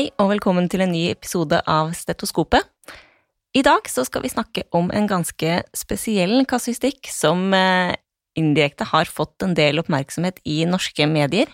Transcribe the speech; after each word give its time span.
Hei 0.00 0.06
og 0.16 0.30
velkommen 0.30 0.64
til 0.72 0.80
en 0.80 0.94
ny 0.94 1.00
episode 1.10 1.58
av 1.68 1.90
Stetoskopet. 1.92 2.64
I 3.52 3.60
dag 3.60 3.84
skal 3.84 4.22
vi 4.24 4.30
snakke 4.32 4.62
om 4.72 4.86
en 4.96 5.04
ganske 5.04 5.58
spesiell 5.76 6.46
kasuistikk 6.48 7.10
som 7.12 7.52
eh, 7.52 7.92
indirekte 8.40 8.86
har 8.88 9.10
fått 9.12 9.44
en 9.44 9.52
del 9.58 9.82
oppmerksomhet 9.82 10.38
i 10.48 10.62
norske 10.64 11.04
medier. 11.04 11.52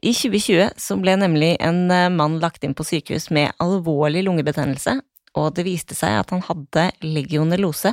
I 0.00 0.14
2020 0.16 0.80
så 0.80 0.96
ble 1.02 1.18
nemlig 1.20 1.50
en 1.60 1.92
eh, 1.92 2.06
mann 2.08 2.38
lagt 2.40 2.64
inn 2.64 2.72
på 2.72 2.86
sykehus 2.88 3.28
med 3.36 3.52
alvorlig 3.60 4.22
lungebetennelse, 4.24 5.02
og 5.36 5.50
det 5.58 5.66
viste 5.68 5.98
seg 5.98 6.22
at 6.22 6.32
han 6.32 6.46
hadde 6.48 6.86
legionellose, 7.04 7.92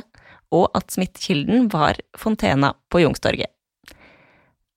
og 0.56 0.70
at 0.72 0.88
smittekilden 0.96 1.68
var 1.74 2.00
fontena 2.16 2.72
på 2.88 3.04
Youngstorget. 3.04 3.52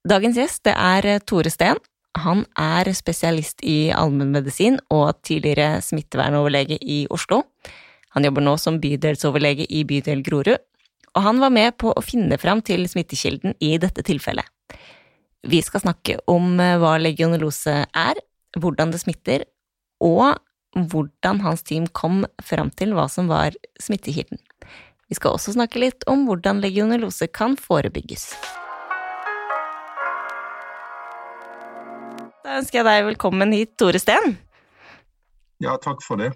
Dagens 0.03 0.43
gjest 0.43 0.67
er 0.75 1.07
eh, 1.07 1.23
Tore 1.23 1.55
Steen. 1.55 1.79
Han 2.23 2.45
er 2.59 2.89
spesialist 2.97 3.63
i 3.65 3.91
allmennmedisin 3.95 4.79
og 4.93 5.19
tidligere 5.27 5.79
smittevernoverlege 5.85 6.79
i 6.81 7.03
Oslo. 7.13 7.43
Han 8.15 8.25
jobber 8.25 8.45
nå 8.45 8.55
som 8.57 8.79
bydelsoverlege 8.81 9.67
i 9.69 9.83
bydel 9.87 10.23
Grorud, 10.25 10.57
og 11.15 11.25
han 11.25 11.39
var 11.41 11.53
med 11.53 11.77
på 11.81 11.93
å 11.93 12.05
finne 12.05 12.37
fram 12.41 12.61
til 12.65 12.85
smittekilden 12.89 13.55
i 13.65 13.75
dette 13.81 14.03
tilfellet. 14.05 14.45
Vi 15.47 15.61
skal 15.63 15.83
snakke 15.85 16.17
om 16.29 16.59
eh, 16.59 16.75
hva 16.81 16.97
legionellose 16.99 17.75
er, 17.87 18.21
hvordan 18.59 18.91
det 18.91 19.01
smitter, 19.03 19.45
og 20.03 20.35
hvordan 20.75 21.41
hans 21.45 21.63
team 21.65 21.87
kom 21.87 22.23
fram 22.45 22.69
til 22.75 22.93
hva 22.97 23.07
som 23.09 23.29
var 23.31 23.55
smittekilden. 23.81 24.41
Vi 25.09 25.17
skal 25.17 25.33
også 25.33 25.55
snakke 25.55 25.81
litt 25.81 26.05
om 26.11 26.27
hvordan 26.27 26.61
legionellose 26.61 27.29
kan 27.33 27.55
forebygges. 27.57 28.29
Da 32.49 32.55
ønsker 32.57 32.79
jeg 32.79 32.85
deg 32.87 33.03
velkommen 33.11 33.51
hit, 33.53 33.75
Tore 33.77 33.99
Steen. 34.01 34.31
Ja, 35.61 35.75
takk 35.77 35.99
for 36.01 36.17
det. 36.17 36.31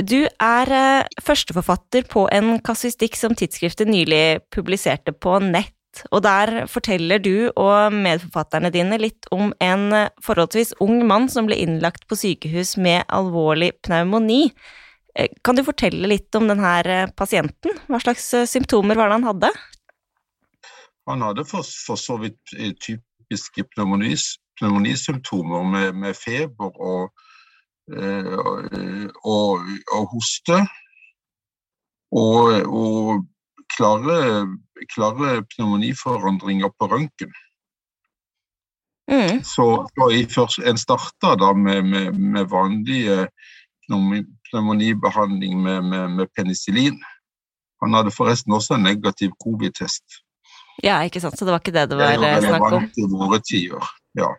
Du 0.00 0.22
er 0.24 0.70
eh, 0.72 1.08
førsteforfatter 1.20 2.06
på 2.08 2.22
en 2.32 2.54
kassistikk 2.64 3.18
som 3.20 3.34
tidsskriftet 3.36 3.90
nylig 3.90 4.40
publiserte 4.54 5.12
på 5.12 5.34
nett. 5.44 6.00
Og 6.08 6.22
der 6.24 6.64
forteller 6.72 7.20
du 7.20 7.50
og 7.52 7.92
medforfatterne 7.92 8.70
dine 8.72 8.96
litt 9.02 9.28
om 9.28 9.52
en 9.60 9.84
eh, 9.92 10.08
forholdsvis 10.24 10.72
ung 10.80 11.02
mann 11.10 11.28
som 11.28 11.50
ble 11.50 11.58
innlagt 11.60 12.06
på 12.08 12.16
sykehus 12.16 12.78
med 12.80 13.04
alvorlig 13.12 13.74
pneumoni. 13.84 14.46
Eh, 15.20 15.28
kan 15.44 15.60
du 15.60 15.66
fortelle 15.68 16.08
litt 16.14 16.32
om 16.40 16.48
denne 16.48 17.02
pasienten? 17.12 17.76
Hva 17.92 18.00
slags 18.06 18.30
symptomer 18.48 18.96
var 18.96 19.12
det 19.12 19.20
han 19.20 19.28
hadde? 19.34 19.52
Han 21.12 21.28
hadde 21.28 21.44
for, 21.44 21.60
for 21.60 22.00
så 22.00 22.16
vidt 22.24 22.56
typiske 22.80 23.68
pneumonis, 23.74 24.38
pneumonisymptomer 24.58 25.62
med, 25.70 25.92
med 25.98 26.16
feber 26.18 26.70
og, 26.80 27.12
og, 29.24 29.64
og, 29.92 30.04
hoste. 30.12 30.60
Og, 32.14 32.62
og 32.70 33.24
klare, 33.74 34.46
klare, 34.94 35.42
pneumoniforandringer 35.54 36.70
på 36.78 36.86
røntgen. 36.92 37.32
Mm. 39.10 39.42
Så, 39.44 39.66
så 39.94 40.62
en 40.64 40.78
starta 40.78 41.34
da 41.36 41.52
med, 41.52 41.82
med, 41.82 42.18
med 42.18 42.46
vanlig 42.48 43.28
pneumonibehandling 43.88 45.62
med, 45.62 45.82
med, 45.82 46.26
penicillin. 46.36 47.02
Han 47.82 47.94
hadde 47.94 48.10
forresten 48.10 48.52
også 48.52 48.74
en 48.74 48.86
negativ 48.86 49.34
covid-test. 49.44 50.04
Ja, 50.82 51.02
ikke 51.06 51.20
sant, 51.20 51.38
så 51.38 51.44
det 51.44 51.52
var 51.52 51.60
ikke 51.62 51.74
det 51.74 51.90
det 51.90 51.98
var 51.98 52.16
det 52.18 52.30
eh, 52.30 52.46
snakk 52.48 52.72
om? 52.72 52.86
I 52.98 53.04
våre 53.12 53.38
tider, 53.44 53.90
ja. 54.18 54.30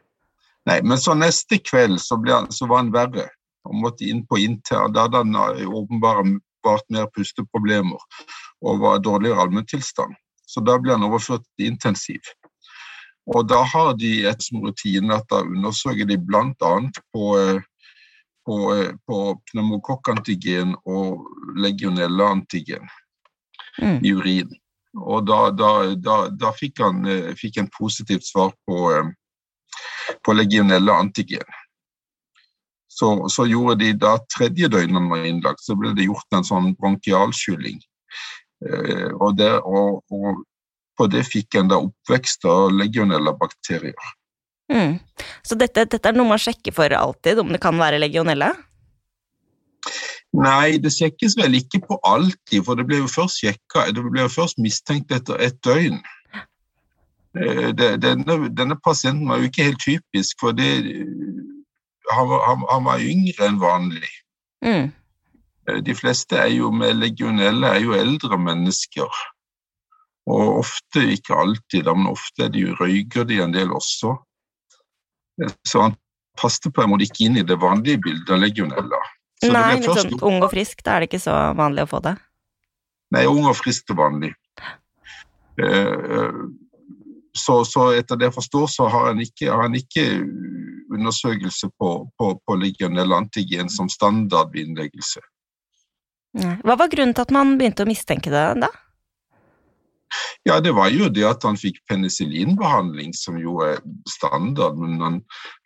Nei, 0.66 0.80
men 0.82 0.98
så 0.98 1.14
neste 1.14 1.60
kveld 1.62 2.00
så, 2.02 2.18
ble, 2.18 2.40
så 2.50 2.66
var 2.70 2.82
han 2.82 2.94
verre 2.94 3.28
og 3.66 3.78
måtte 3.84 4.08
inn 4.10 4.24
på 4.26 4.40
inter. 4.42 4.90
Da 4.94 5.06
hadde 5.06 5.22
han 5.24 5.38
eh, 5.38 5.68
åpenbart 5.70 6.88
mer 6.94 7.10
pusteproblemer 7.14 8.02
og 8.66 8.82
var 8.82 9.04
dårligere 9.06 9.46
allmenntilstand. 9.46 10.16
Så 10.46 10.62
da 10.66 10.78
ble 10.82 10.96
han 10.96 11.06
overført 11.06 11.46
til 11.58 11.72
intensiv. 11.74 12.34
Og 13.34 13.48
da 13.50 13.64
har 13.66 13.96
de 13.98 14.28
et 14.30 14.44
som 14.46 14.62
rutine 14.62 15.16
at 15.18 15.26
da 15.32 15.42
undersøker 15.46 16.06
de 16.10 16.18
bl.a. 16.22 16.74
på, 17.14 17.24
eh, 17.42 17.62
på, 18.46 18.60
eh, 18.74 18.94
på 19.06 19.22
pneumokokkantigen 19.52 20.76
og 20.86 21.26
legionella-antigen 21.62 22.86
mm. 23.82 24.00
i 24.06 24.14
urin. 24.14 24.54
Og 24.96 25.26
da, 25.28 25.50
da, 25.52 25.72
da, 26.00 26.18
da 26.32 26.54
fikk 26.56 26.80
han 26.80 27.04
fikk 27.36 27.58
en 27.60 27.70
positivt 27.76 28.24
svar 28.24 28.54
på 28.64 28.94
på 30.26 30.36
legionella 30.36 30.98
antigen. 31.02 31.46
Så, 32.96 33.30
så, 33.30 33.44
gjorde 33.46 33.76
de 33.82 33.92
da 34.00 34.16
tredje 34.32 34.70
døgnet 34.72 34.96
han 34.96 35.10
var 35.12 35.26
innlagt, 35.28 35.64
så 35.66 35.76
ble 35.76 35.92
det 35.98 36.08
gjort 36.08 36.38
en 36.38 36.46
sånn 36.48 36.70
bronkialskylling. 36.80 37.82
Eh, 38.64 39.10
og, 39.12 39.42
og, 39.68 39.98
og, 40.16 40.46
på 40.96 41.08
det 41.12 41.26
fikk 41.28 41.58
en 41.60 41.68
da 41.68 41.82
oppvekst 41.84 42.48
av 42.48 42.70
legionella-bakterier. 42.72 44.14
Mm. 44.72 44.96
Så 45.44 45.58
dette, 45.60 45.84
dette, 45.92 46.08
er 46.08 46.16
noe 46.16 46.30
man 46.30 46.40
sjekker 46.40 46.72
for 46.74 46.96
alltid, 46.96 47.42
om 47.44 47.52
det 47.52 47.60
kan 47.62 47.76
være 47.76 48.00
legionella? 48.00 48.54
Nei, 50.36 50.78
det 50.80 50.92
sjekkes 50.96 51.36
vel 51.40 51.60
ikke 51.60 51.84
på 51.84 52.00
alltid, 52.08 52.64
for 52.64 52.80
det 52.80 52.88
ble 52.88 53.02
jo 53.04 53.12
først 53.12 53.44
sjekka, 53.44 53.90
det 53.92 54.04
ble 54.08 54.24
jo 54.24 54.32
først 54.32 54.60
mistenkt 54.64 55.12
etter 55.16 55.40
ett 55.44 55.60
døgn. 55.68 56.00
Eh, 57.36 57.72
denne, 57.76 58.50
denne, 58.56 58.78
pasienten 58.84 59.28
var 59.28 59.42
jo 59.42 59.50
ikke 59.50 59.68
helt 59.68 59.82
typisk, 59.84 60.38
for 60.40 60.56
det, 60.56 60.70
han, 62.12 62.30
han, 62.48 62.64
han, 62.70 62.86
var 62.86 63.04
yngre 63.04 63.50
enn 63.50 63.60
vanlig. 63.60 64.12
Mm. 64.64 64.92
Eh, 65.68 65.82
de 65.84 65.96
fleste 65.98 66.38
er 66.40 66.54
jo 66.54 66.72
med 66.72 66.96
legionelle 67.02 67.74
er 67.76 67.84
jo 67.84 67.98
eldre 67.98 68.40
mennesker. 68.40 69.24
Og 70.26 70.62
ofte, 70.62 71.04
ikke 71.14 71.36
alltid, 71.38 71.90
men 71.92 72.10
ofte 72.10 72.48
er 72.48 72.54
de 72.54 72.66
røyker 72.80 73.28
de 73.30 73.42
en 73.44 73.54
del 73.54 73.74
også. 73.76 74.16
Eh, 75.42 75.52
så 75.68 75.90
han 75.90 76.00
passet 76.40 76.72
på 76.74 76.84
en 76.84 76.94
måte 76.94 77.08
ikke 77.08 77.28
inn 77.28 77.40
i 77.40 77.46
det 77.48 77.60
vanlige 77.62 78.02
bildet 78.08 78.32
av 78.32 78.42
legionella. 78.44 79.02
Så 79.44 79.52
Nei, 79.52 79.76
først... 79.84 80.08
liksom, 80.08 80.24
ung 80.24 80.40
og 80.40 80.50
frisk, 80.56 80.82
da 80.86 80.96
er 80.96 81.04
det 81.04 81.12
ikke 81.12 81.26
så 81.28 81.36
vanlig 81.60 81.84
å 81.84 81.92
få 81.92 82.02
det? 82.06 82.16
Nei, 83.14 83.28
ung 83.30 83.44
og 83.46 83.56
frisk 83.60 83.92
er 83.92 84.00
vanlig. 84.00 84.32
Eh, 85.60 86.40
så, 87.38 87.60
så, 87.68 87.90
etter 88.00 88.20
det 88.20 88.30
jeg 88.30 88.38
forstår, 88.38 88.68
så 88.72 88.88
har 88.92 89.10
han 89.12 89.22
ikke, 89.24 89.50
har 89.52 89.66
han 89.68 89.76
ikke 89.76 90.06
undersøkelse 90.96 91.70
på, 91.80 91.92
på, 92.18 92.32
på 92.48 92.58
legionell 92.62 93.14
antigen 93.14 93.70
som 93.70 93.90
standard 93.92 94.54
ved 94.54 94.70
innleggelse. 94.70 95.24
Hva 96.36 96.76
var 96.76 96.92
grunnen 96.92 97.16
til 97.16 97.24
at 97.24 97.32
man 97.36 97.56
begynte 97.60 97.86
å 97.86 97.90
mistenke 97.90 98.32
det 98.32 98.48
da? 98.64 98.72
Ja, 100.46 100.60
Det 100.62 100.72
var 100.78 100.90
jo 100.94 101.08
det 101.10 101.24
at 101.28 101.44
han 101.44 101.58
fikk 101.58 101.80
penicillinbehandling, 101.90 103.14
som 103.18 103.38
jo 103.42 103.58
er 103.66 103.80
standard, 104.08 104.78
men 104.78 105.00
han, 105.02 105.16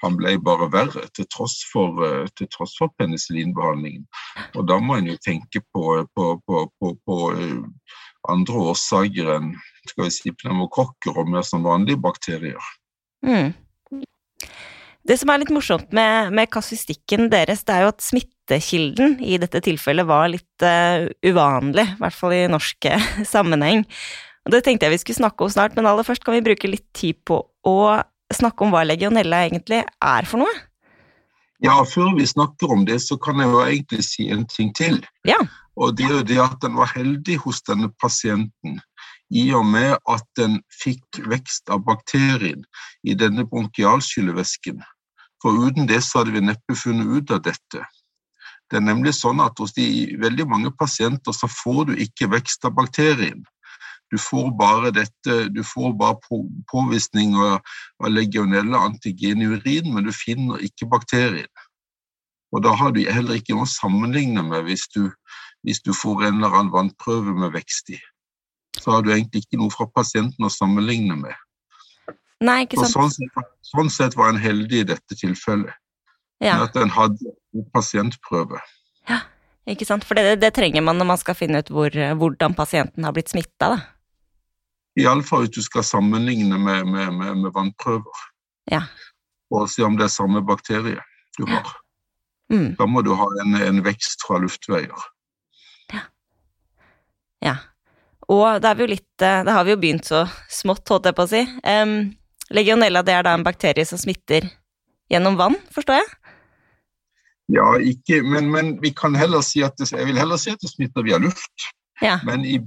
han 0.03 0.15
ble 0.17 0.37
bare 0.41 0.69
verre 0.71 1.03
til 1.17 1.27
tross 1.33 1.57
for, 1.71 1.99
til 2.39 2.49
tross 2.53 2.77
for 2.79 2.93
penicillinbehandlingen. 3.01 4.05
Og 4.55 4.69
da 4.69 4.79
må 4.79 4.97
en 4.97 5.11
jo 5.11 5.17
tenke 5.25 5.61
på, 5.75 5.83
på, 6.15 6.29
på, 6.47 6.93
på 7.05 7.19
eh, 7.35 7.59
andre 8.31 8.63
årsaker 8.71 9.33
enn 9.35 9.51
skal 9.89 10.07
vi 10.07 10.13
si, 10.13 10.33
pneumokokker 10.35 11.17
og 11.17 11.31
mer 11.33 11.45
som 11.45 11.65
vanlige 11.65 11.99
bakterier. 12.01 12.69
Mm. 13.25 13.51
Det 15.09 15.17
som 15.17 15.31
er 15.31 15.41
litt 15.41 15.51
morsomt 15.53 15.93
med, 15.95 16.33
med 16.37 16.51
kasuistikken 16.53 17.31
deres, 17.31 17.63
det 17.65 17.75
er 17.75 17.85
jo 17.85 17.91
at 17.93 18.03
smittekilden 18.03 19.17
i 19.25 19.39
dette 19.41 19.61
tilfellet 19.65 20.05
var 20.05 20.29
litt 20.29 20.65
uh, 20.65 21.07
uvanlig, 21.25 21.87
i 21.95 22.01
hvert 22.03 22.17
fall 22.17 22.35
i 22.35 22.43
norsk 22.51 22.91
sammenheng. 23.33 23.85
Og 24.45 24.53
Det 24.53 24.63
tenkte 24.65 24.87
jeg 24.87 24.97
vi 24.97 25.01
skulle 25.03 25.21
snakke 25.23 25.45
om 25.45 25.51
snart, 25.53 25.75
men 25.77 25.89
aller 25.89 26.05
først 26.05 26.25
kan 26.25 26.37
vi 26.37 26.45
bruke 26.45 26.69
litt 26.69 26.87
tid 26.97 27.19
på 27.27 27.41
å 27.65 27.77
snakke 28.33 28.65
om 28.65 28.73
hva 28.73 28.85
legionella 28.85 29.43
egentlig 29.47 29.81
er 29.81 30.29
for 30.29 30.43
noe. 30.43 30.53
Ja, 31.63 31.81
før 31.83 32.13
vi 32.15 32.27
snakker 32.27 32.71
om 32.71 32.85
det, 32.87 33.01
så 33.03 33.17
kan 33.19 33.41
jeg 33.41 33.49
jo 33.51 33.63
egentlig 33.65 34.05
si 34.07 34.29
en 34.31 34.45
ting 34.47 34.69
til. 34.77 35.01
Ja. 35.27 35.39
Og 35.79 35.97
det 35.97 36.05
er 36.07 36.13
jo 36.19 36.27
det 36.27 36.39
at 36.43 36.59
den 36.63 36.77
var 36.79 36.91
heldig 36.93 37.39
hos 37.43 37.59
denne 37.67 37.89
pasienten 37.99 38.79
i 39.29 39.49
og 39.53 39.65
med 39.65 39.95
at 40.09 40.25
den 40.39 40.59
fikk 40.73 41.21
vekst 41.29 41.69
av 41.69 41.83
bakterien 41.85 42.63
i 43.03 43.15
denne 43.17 43.45
bronkialskyllevæsken. 43.49 44.81
For 45.41 45.55
uten 45.67 45.87
det 45.87 46.01
så 46.03 46.21
hadde 46.21 46.35
vi 46.35 46.43
neppe 46.43 46.75
funnet 46.75 47.07
ut 47.07 47.31
av 47.35 47.43
dette. 47.45 47.85
Det 48.69 48.77
er 48.77 48.85
nemlig 48.85 49.15
sånn 49.17 49.39
at 49.41 49.57
hos 49.61 49.73
de 49.77 49.85
veldig 50.21 50.45
mange 50.49 50.73
pasienter 50.77 51.33
så 51.33 51.49
får 51.49 51.89
du 51.89 51.95
ikke 52.05 52.29
vekst 52.33 52.65
av 52.67 52.75
bakterien. 52.77 53.45
Du 54.09 54.17
får 54.17 54.49
bare 54.57 54.89
dette, 54.93 55.37
du 55.53 55.61
får 55.65 55.93
bare 55.97 56.17
påvisning 56.71 57.35
av 57.37 58.09
legionelle 58.09 58.77
antigen 58.77 59.41
i 59.41 59.49
urin, 59.49 59.93
men 59.93 60.05
du 60.09 60.13
finner 60.13 60.61
ikke 60.65 60.89
bakterien. 60.89 61.49
Og 62.49 62.63
da 62.65 62.73
har 62.73 62.93
du 62.93 63.03
heller 63.05 63.37
ikke 63.37 63.53
noe 63.53 63.69
å 63.69 63.69
sammenligne 63.69 64.41
med 64.45 64.65
hvis 64.65 64.87
du 64.95 65.03
hvis 65.63 65.81
du 65.83 65.91
får 65.93 66.23
en 66.27 66.39
eller 66.39 66.55
annen 66.55 66.73
vannprøve 66.73 67.33
med 67.35 67.53
vekst 67.55 67.91
i. 67.95 67.99
Så 68.79 68.91
har 68.93 69.03
du 69.03 69.11
egentlig 69.11 69.43
ikke 69.45 69.59
noe 69.59 69.71
fra 69.73 69.87
pasienten 69.91 70.47
å 70.47 70.51
sammenligne 70.53 71.17
med. 71.19 71.35
Nei, 72.39 72.61
ikke 72.63 72.79
sant. 72.79 72.95
Sånn 72.95 73.11
sett, 73.11 73.53
sånn 73.67 73.91
sett 73.91 74.15
var 74.15 74.31
en 74.31 74.39
heldig 74.39 74.83
i 74.83 74.87
dette 74.93 75.17
tilfellet. 75.19 75.75
Ja, 76.39 76.61
at 76.63 76.71
den 76.77 76.91
hadde 76.95 77.33
en 77.55 77.65
pasientprøve. 77.75 78.61
ikke 79.67 79.85
sant. 79.85 80.05
For 80.07 80.15
det, 80.15 80.39
det 80.41 80.53
trenger 80.55 80.81
man 80.81 80.97
når 80.97 81.09
man 81.11 81.19
skal 81.19 81.35
finne 81.35 81.59
ut 81.59 81.67
hvor, 81.69 81.91
hvordan 81.91 82.55
pasienten 82.55 83.03
har 83.03 83.13
blitt 83.13 83.29
smitta, 83.29 83.75
da. 83.75 83.79
Iallfall 84.99 85.45
hvis 85.45 85.53
du 85.59 85.61
skal 85.63 85.83
sammenligne 85.85 86.57
med, 86.57 86.87
med, 86.87 87.11
med, 87.13 87.37
med 87.43 87.53
vannprøver. 87.55 88.23
Ja. 88.71 88.85
Og 89.53 89.67
se 89.69 89.83
om 89.85 89.97
det 89.99 90.07
er 90.07 90.13
samme 90.13 90.41
bakterie 90.45 91.03
du 91.37 91.45
har. 91.47 91.69
Mm, 92.49 92.73
Da 92.79 92.87
må 92.89 93.03
du 93.05 93.11
ha 93.13 93.27
en, 93.43 93.55
en 93.61 93.83
vekst 93.85 94.25
fra 94.25 94.39
luftveier. 94.41 95.05
Ja. 95.93 96.01
ja. 97.45 97.55
Og 98.29 98.61
det, 98.61 98.75
vi 98.77 98.85
jo 98.85 98.91
litt 98.91 99.07
det 99.19 99.49
har 99.49 99.65
vi 99.65 99.73
jo 99.73 99.79
begynt 99.81 100.05
så 100.05 100.23
smått, 100.53 100.85
holdt 100.91 101.09
jeg 101.09 101.17
på 101.17 101.25
å 101.25 101.29
si. 101.31 101.41
Um, 101.65 101.95
legionella 102.53 103.01
det 103.05 103.15
er 103.17 103.25
da 103.25 103.33
en 103.37 103.45
bakterie 103.45 103.85
som 103.89 103.97
smitter 104.01 104.45
gjennom 105.09 105.37
vann, 105.39 105.57
forstår 105.73 105.97
jeg? 105.97 106.09
Ja, 107.49 107.65
ikke, 107.81 108.21
men, 108.21 108.51
men 108.53 108.75
vi 108.83 108.91
kan 108.93 109.15
heller 109.17 109.41
si 109.45 109.63
at 109.65 109.73
det, 109.81 109.89
jeg 109.89 110.05
vil 110.05 110.19
heller 110.21 110.37
si 110.37 110.53
at 110.53 110.61
det 110.61 110.69
smitter 110.69 111.05
via 111.07 111.17
luft, 111.21 111.69
Ja. 112.01 112.19
men 112.23 112.45
i 112.45 112.59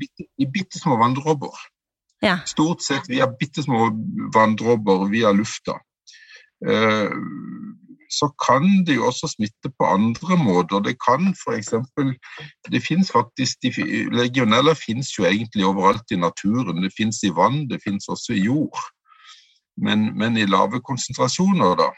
i 0.42 0.44
bitte 0.50 0.80
små 0.80 0.98
vanndråper. 1.00 1.54
Ja. 2.22 2.40
Stort 2.46 2.82
sett 2.82 3.06
via 3.08 3.26
bitte 3.30 3.62
små 3.62 3.88
vanndråper 4.34 5.06
via 5.10 5.30
lufta. 5.32 5.78
Eh, 6.66 7.10
så 8.12 8.28
kan 8.46 8.84
det 8.86 8.96
jo 8.98 9.06
også 9.08 9.28
smitte 9.34 9.70
på 9.78 9.88
andre 9.88 10.36
måter. 10.36 10.82
Det 10.84 10.96
kan 11.00 11.32
f.eks. 11.32 11.72
Det 12.72 12.82
finnes 12.84 13.12
faktisk 13.12 13.62
de, 13.62 13.72
Legionella 14.12 14.74
finnes 14.76 15.12
jo 15.18 15.24
egentlig 15.24 15.66
overalt 15.66 16.12
i 16.12 16.20
naturen. 16.20 16.82
Det 16.84 16.92
finnes 16.96 17.22
i 17.24 17.32
vann, 17.36 17.64
det 17.70 17.80
finnes 17.84 18.08
også 18.08 18.36
i 18.36 18.44
jord. 18.44 18.84
Men, 19.76 20.10
men 20.18 20.36
i 20.36 20.44
lave 20.46 20.82
konsentrasjoner, 20.84 21.74
da. 21.80 21.88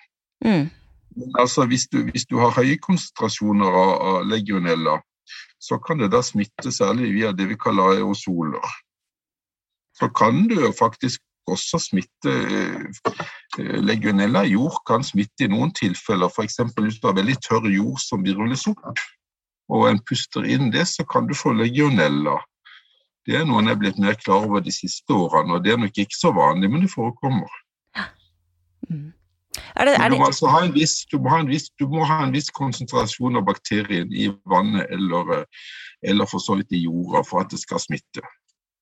Mm, 0.44 0.70
Men 1.16 1.36
Altså, 1.38 1.66
hvis, 1.66 1.86
du, 1.92 2.02
hvis 2.10 2.26
du 2.30 2.38
har 2.38 2.54
høye 2.54 2.78
konsentrasjoner 2.78 3.66
av, 3.66 3.92
av 4.08 4.24
legionella, 4.26 5.00
så 5.60 5.78
kan 5.78 5.98
det 5.98 6.10
da 6.12 6.22
smitte 6.22 6.72
særlig 6.72 7.12
via 7.14 7.32
det 7.32 7.48
vi 7.48 7.58
kaller 7.58 7.96
aerosoler. 7.96 8.66
Så 9.98 10.08
kan 10.10 10.46
du 10.50 10.58
jo 10.60 10.72
faktisk 10.78 11.22
også 11.50 11.78
smitte 11.82 12.32
eh, 12.32 13.82
Legionella 13.84 14.44
jord 14.48 14.80
kan 14.88 15.04
smitte 15.04 15.46
i 15.46 15.50
noen 15.52 15.72
tilfeller. 15.76 16.32
F.eks. 16.32 16.60
hvis 16.78 17.00
du 17.00 17.08
har 17.08 17.18
veldig 17.18 17.36
tørr 17.44 17.68
jord 17.72 18.00
som 18.02 18.24
virvles 18.24 18.66
opp, 18.70 19.02
og 19.72 19.88
en 19.88 20.00
puster 20.08 20.44
inn 20.48 20.72
det, 20.72 20.86
så 20.88 21.06
kan 21.08 21.28
du 21.28 21.34
få 21.36 21.54
legionella. 21.56 22.38
Det 23.24 23.38
er 23.38 23.44
noe 23.48 23.62
jeg 23.64 23.72
er 23.72 23.80
blitt 23.80 24.00
mer 24.00 24.16
klar 24.20 24.44
over 24.44 24.64
de 24.64 24.72
siste 24.74 25.14
årene, 25.16 25.56
og 25.56 25.64
det 25.64 25.72
er 25.72 25.80
nok 25.80 25.96
ikke 25.96 26.18
så 26.18 26.32
vanlig, 26.36 26.70
men 26.70 26.84
det 26.84 26.92
forekommer. 26.92 27.52
mm. 28.90 29.12
Er 29.78 29.84
det, 29.86 29.94
er 29.94 30.08
Du 30.10 30.16
må, 30.18 30.26
altså 30.26 30.50
ha 30.50 30.64
en 30.66 30.74
viss, 30.74 31.04
du, 31.10 31.18
må 31.22 31.36
viss, 31.46 31.68
du 31.78 31.86
må 31.88 32.04
ha 32.04 32.24
en 32.24 32.32
viss 32.34 32.50
konsentrasjon 32.50 33.38
av 33.38 33.46
bakterien 33.46 34.10
i 34.10 34.28
vannet 34.50 34.90
eller, 34.90 35.30
eh, 35.38 35.44
eller 36.10 36.26
for 36.26 36.42
så 36.42 36.58
vidt 36.58 36.74
i 36.74 36.84
jorda 36.84 37.22
for 37.26 37.44
at 37.44 37.52
det 37.54 37.60
skal 37.62 37.82
smitte. 37.82 38.22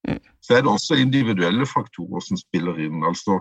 Mm. 0.08 0.18
Så 0.42 0.56
er 0.56 0.64
det 0.64 0.72
også 0.72 0.98
individuelle 0.98 1.66
faktorer 1.68 2.24
som 2.24 2.40
spiller 2.40 2.80
inn. 2.82 3.04
altså 3.06 3.40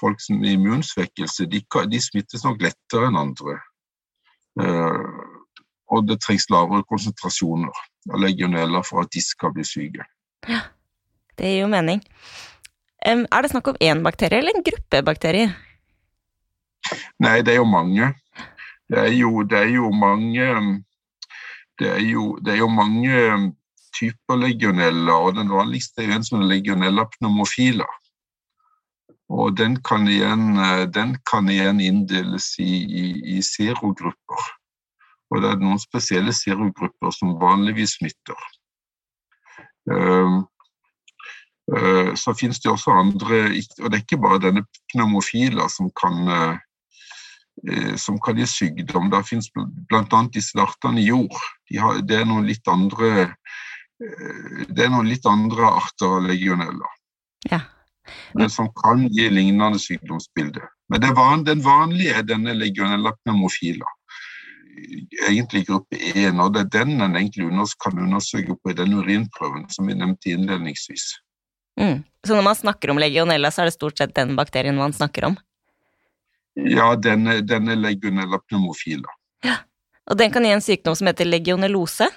Folk 0.00 0.22
som 0.24 0.40
er 0.40 0.54
immunsvekkelse 0.56 1.46
de, 1.52 1.60
de 1.92 2.00
smittes 2.00 2.44
nok 2.46 2.62
lettere 2.64 3.10
enn 3.10 3.18
andre. 3.20 3.58
Eh, 4.60 5.02
og 5.92 6.06
det 6.08 6.22
trengs 6.24 6.48
lavere 6.52 6.86
konsentrasjoner 6.88 7.82
av 8.12 8.22
legioneller 8.22 8.84
for 8.86 9.04
at 9.04 9.12
de 9.12 9.20
skal 9.24 9.52
bli 9.52 9.66
syke. 9.68 10.06
Det 11.36 11.50
gir 11.50 11.62
jo 11.62 11.68
mening. 11.70 12.00
Er 13.02 13.42
det 13.42 13.50
snakk 13.50 13.72
om 13.72 13.80
én 13.82 14.02
bakterie 14.04 14.40
eller 14.40 14.56
en 14.56 14.64
gruppe 14.64 15.02
bakterier? 15.04 15.52
Nei, 17.22 17.40
det 17.42 17.54
er 17.54 17.60
jo 17.60 17.68
mange. 17.68 18.12
Det 18.88 18.98
er 18.98 19.12
jo, 19.16 19.42
det 19.48 19.58
er 19.58 19.70
jo 19.72 19.90
mange 19.94 20.48
Det 21.80 21.88
er 21.88 22.02
jo, 22.04 22.36
det 22.44 22.52
er 22.52 22.58
jo 22.60 22.68
mange 22.68 23.12
typer 23.98 24.40
legionella, 24.40 25.16
og 25.16 25.36
den 25.36 25.50
vanligste 25.52 26.04
er 26.04 26.16
en 26.16 26.24
som 26.26 26.40
er 26.40 26.50
legionella 26.50 27.06
pneumofila. 27.16 27.88
Og 29.32 29.56
den 29.56 29.78
kan 29.82 30.08
igjen, 30.08 30.56
eh, 30.60 30.86
den 30.92 31.16
kan 31.30 31.48
igjen 31.48 31.80
inndeles 31.80 32.52
i, 32.60 32.72
i, 32.84 33.04
i 33.36 33.42
serogrupper. 33.42 34.48
Og 35.32 35.40
det 35.40 35.52
er 35.52 35.62
noen 35.62 35.80
spesielle 35.80 36.34
serogrupper 36.36 37.14
som 37.16 37.38
vanligvis 37.40 37.96
smitter. 37.96 38.48
Uh, 39.90 40.44
eh, 41.74 42.12
så 42.14 42.34
finnes 42.38 42.60
det 42.62 42.70
også 42.70 42.92
andre, 42.94 43.40
og 43.80 43.88
det 43.88 43.96
er 43.96 44.02
ikke 44.04 44.20
bare 44.22 44.42
denne 44.44 44.62
pneumofila 44.92 45.66
som 45.72 45.88
kan 45.98 46.28
eh, 46.28 47.96
som 47.96 48.20
kan 48.20 48.38
gi 48.38 48.46
sykdom. 48.48 49.10
Det 49.10 49.24
finnes 49.28 49.48
bl.a. 49.52 50.22
disse 50.32 50.60
artene 50.60 51.00
i 51.00 51.08
jord. 51.08 51.40
De 51.70 51.80
har, 51.80 52.00
det 52.04 52.20
er 52.20 52.28
noen 52.28 52.48
litt 52.48 52.68
andre 52.68 53.32
det 54.68 54.84
er 54.84 54.90
noen 54.92 55.08
litt 55.10 55.26
andre 55.28 55.68
arter 55.78 56.16
av 56.18 56.26
legionella 56.26 56.90
Ja. 57.50 57.60
men 58.34 58.50
som 58.50 58.68
kan 58.74 59.06
gi 59.08 59.28
lignende 59.30 59.78
sykdomsbilde. 59.78 60.62
Men 60.88 61.00
det 61.00 61.12
van, 61.16 61.44
den 61.44 61.62
vanlige 61.62 62.18
er 62.18 62.22
denne 62.26 62.54
legionella 62.54 63.12
pneumofila. 63.22 63.86
Egentlig 65.28 65.66
gruppe 65.68 65.96
1, 65.96 66.40
og 66.40 66.54
det 66.54 66.60
er 66.64 66.70
den 66.84 67.00
en 67.00 67.16
egentlig 67.16 67.46
unders- 67.46 67.76
kan 67.78 67.98
undersøke 67.98 68.56
på 68.56 68.70
i 68.70 68.76
den 68.76 68.94
urinprøven 68.98 69.68
som 69.70 69.86
vi 69.86 69.94
nevnte 69.94 70.32
innledningsvis. 70.32 71.12
Mm. 71.80 72.02
Så 72.26 72.34
når 72.34 72.42
man 72.42 72.58
snakker 72.58 72.90
om 72.90 72.98
legionella, 72.98 73.50
så 73.50 73.62
er 73.62 73.70
det 73.70 73.76
stort 73.78 73.98
sett 73.98 74.14
den 74.14 74.36
bakterien 74.36 74.76
man 74.76 74.92
snakker 74.92 75.30
om? 75.30 75.36
Ja, 76.54 76.94
denne, 76.96 77.40
denne 77.40 77.76
legionella 77.78 78.38
pneumofila. 78.48 79.08
Ja. 79.44 79.56
Og 80.10 80.18
den 80.18 80.32
kan 80.34 80.44
gi 80.44 80.50
en 80.52 80.64
sykdom 80.64 80.96
som 80.98 81.08
heter 81.08 81.28
legionellose? 81.28 82.08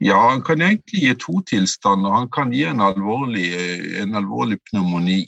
Ja, 0.00 0.18
han 0.30 0.42
kan 0.42 0.62
egentlig 0.62 1.02
gi 1.02 1.14
to 1.18 1.40
tilstander. 1.48 2.10
Han 2.10 2.30
kan 2.30 2.52
gi 2.52 2.64
en 2.68 2.80
alvorlig, 2.80 3.48
en 4.02 4.14
alvorlig 4.18 4.58
pneumoni. 4.70 5.24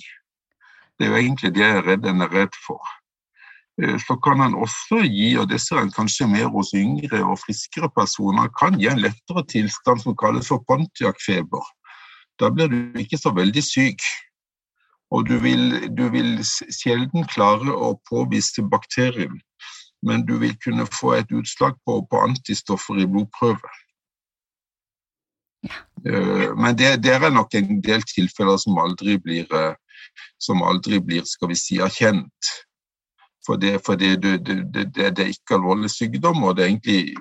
Det 0.98 1.06
er 1.06 1.12
jo 1.14 1.20
egentlig 1.20 1.54
det 1.56 1.64
jeg 1.64 1.76
er 1.76 1.86
redd, 1.86 2.06
en 2.06 2.24
er 2.26 2.32
redd 2.34 2.56
for. 2.66 2.80
Eh, 3.82 3.98
Så 3.98 4.16
kan 4.24 4.40
han 4.40 4.54
også 4.54 5.02
gi, 5.08 5.36
og 5.36 5.48
det 5.48 5.60
ser 5.60 5.80
en 5.80 5.92
kanskje 5.92 6.28
mer 6.28 6.48
hos 6.52 6.74
yngre 6.74 7.22
og 7.24 7.38
friskere 7.40 7.90
personer, 7.96 8.48
kan 8.60 8.78
gi 8.80 8.88
en 8.90 9.00
lettere 9.00 9.44
tilstand 9.48 10.02
som 10.02 10.16
kalles 10.16 10.48
for 10.48 10.64
Pontiac-feber. 10.68 11.64
Da 12.40 12.50
blir 12.50 12.68
du 12.68 12.98
ikke 13.00 13.18
så 13.18 13.32
veldig 13.36 13.64
syk. 13.64 14.00
Og 15.10 15.26
du 15.28 15.38
vil, 15.42 15.90
du 15.96 16.08
vil 16.08 16.38
sjelden 16.70 17.24
klare 17.26 17.72
å 17.74 17.96
påvise 18.06 18.62
bakterien, 18.62 19.40
men 20.06 20.22
du 20.26 20.36
vil 20.38 20.54
kunne 20.64 20.86
få 20.86 21.16
et 21.18 21.32
utslag 21.34 21.74
på, 21.84 21.98
på 22.06 22.20
antistoffer 22.28 23.00
i 23.02 23.08
blodprøve. 23.10 23.72
Eh, 25.68 26.48
Men 26.56 26.76
det, 26.76 26.96
det 27.04 27.12
er 27.14 27.30
nok 27.30 27.54
en 27.54 27.80
del 27.84 28.02
tilfeller 28.08 28.56
som 28.60 28.78
aldri 28.80 29.18
blir, 29.20 29.46
eh, 29.54 29.74
som 30.38 30.62
aldri 30.62 31.00
blir 31.00 31.24
skal 31.28 31.52
vi 31.52 31.58
si, 31.58 31.80
erkjent. 31.80 32.52
For 33.46 33.56
det, 33.56 33.78
for 33.84 33.96
det, 33.96 34.16
det, 34.22 34.38
det, 34.44 34.64
det, 34.74 35.10
det 35.16 35.24
er 35.24 35.32
ikke 35.32 35.56
alvorlig 35.56 35.90
sykdom, 35.90 36.42
og 36.44 36.56
det 36.56 36.64
er 36.64 36.72
egentlig 36.74 37.14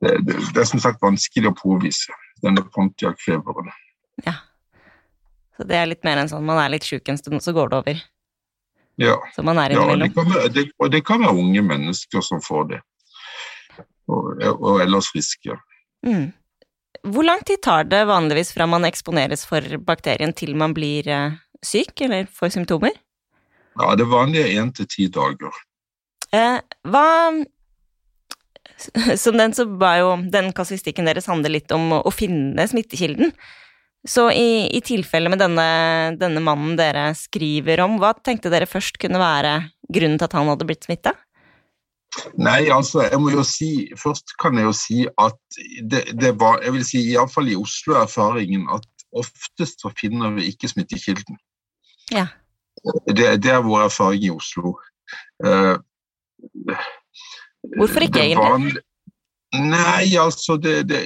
det, 0.00 0.56
er 0.56 0.68
som 0.68 0.80
sagt 0.80 1.02
vanskelig 1.02 1.50
å 1.50 1.56
påvise, 1.58 2.14
denne 2.44 2.62
Pontiac-feberen. 2.74 3.72
Ja. 4.24 4.38
Så 5.56 5.66
det 5.68 5.76
er 5.76 5.90
litt 5.90 6.06
mer 6.06 6.22
enn 6.22 6.30
sånn 6.30 6.46
man 6.46 6.60
er 6.62 6.72
litt 6.72 6.86
sjuk 6.88 7.10
en 7.10 7.20
stund, 7.20 7.42
så 7.44 7.52
går 7.52 7.72
det 7.72 7.80
over. 7.82 8.04
Ja, 9.00 9.16
Så 9.34 9.42
man 9.42 9.58
er 9.58 9.72
ja 9.72 9.84
det 9.96 10.12
kan 10.14 10.28
være, 10.28 10.48
det, 10.52 10.66
og 10.78 10.90
det 10.92 11.00
kan 11.04 11.22
være 11.24 11.36
unge 11.40 11.62
mennesker 11.64 12.24
som 12.24 12.42
får 12.44 12.64
det. 12.74 12.80
Og, 14.12 14.42
og 14.52 14.82
ellers 14.84 15.08
friske. 15.12 15.56
Mm. 16.04 16.32
Hvor 17.02 17.26
lang 17.26 17.40
tid 17.46 17.62
tar 17.64 17.88
det 17.90 18.04
vanligvis 18.06 18.52
fra 18.54 18.68
man 18.70 18.86
eksponeres 18.86 19.42
for 19.48 19.64
bakterien 19.82 20.34
til 20.38 20.54
man 20.58 20.74
blir 20.76 21.08
eh, 21.10 21.38
syk 21.64 22.04
eller 22.06 22.28
får 22.30 22.54
symptomer? 22.54 22.94
Ja, 23.80 23.94
det 23.98 24.06
vanlige 24.10 24.46
er 24.46 24.60
én 24.62 24.70
til 24.76 24.86
ti 24.86 25.08
dager. 25.10 25.56
Eh, 26.32 26.60
hva 26.88 27.06
Som 29.22 29.36
den 29.38 29.52
så 29.54 29.66
var 29.78 29.98
jo 30.00 30.14
den 30.30 30.52
kasuistikken 30.54 31.06
deres 31.06 31.28
handler 31.30 31.52
litt 31.54 31.74
om 31.74 31.92
å 31.98 32.10
finne 32.14 32.64
smittekilden. 32.66 33.34
Så 34.08 34.26
i, 34.34 34.66
i 34.74 34.80
tilfelle 34.82 35.30
med 35.30 35.38
denne, 35.38 35.66
denne 36.18 36.42
mannen 36.42 36.74
dere 36.78 37.12
skriver 37.14 37.84
om, 37.84 38.00
hva 38.02 38.10
tenkte 38.18 38.50
dere 38.50 38.66
først 38.66 38.98
kunne 39.02 39.20
være 39.22 39.52
grunnen 39.92 40.18
til 40.18 40.26
at 40.26 40.34
han 40.34 40.50
hadde 40.50 40.66
blitt 40.66 40.88
smitta? 40.88 41.14
Nei, 42.36 42.68
altså, 42.68 43.06
jeg 43.08 43.20
må 43.20 43.30
jo 43.32 43.42
si 43.46 43.88
Først 43.96 44.34
kan 44.40 44.58
jeg 44.58 44.66
jo 44.66 44.72
si 44.76 45.06
at 45.16 45.38
det, 45.90 46.02
det 46.20 46.34
var 46.40 46.60
Jeg 46.60 46.74
vil 46.74 46.84
si 46.84 47.00
iallfall 47.14 47.48
i 47.48 47.56
Oslo 47.56 47.94
er 47.96 48.04
erfaringen 48.04 48.66
at 48.72 48.84
oftest 49.16 49.80
så 49.80 49.90
finner 50.00 50.32
vi 50.36 50.46
ikke 50.48 50.68
smittekilden. 50.68 51.36
Ja. 52.12 52.26
Det, 53.08 53.42
det 53.44 53.50
er 53.52 53.64
vår 53.64 53.84
erfaring 53.84 54.24
i 54.24 54.30
Oslo. 54.32 54.78
Uh, 55.44 55.76
Hvorfor 57.76 58.00
ikke, 58.00 58.22
egentlig? 58.24 58.80
Nei, 59.52 60.16
altså 60.16 60.56
det, 60.56 60.88
det 60.88 61.02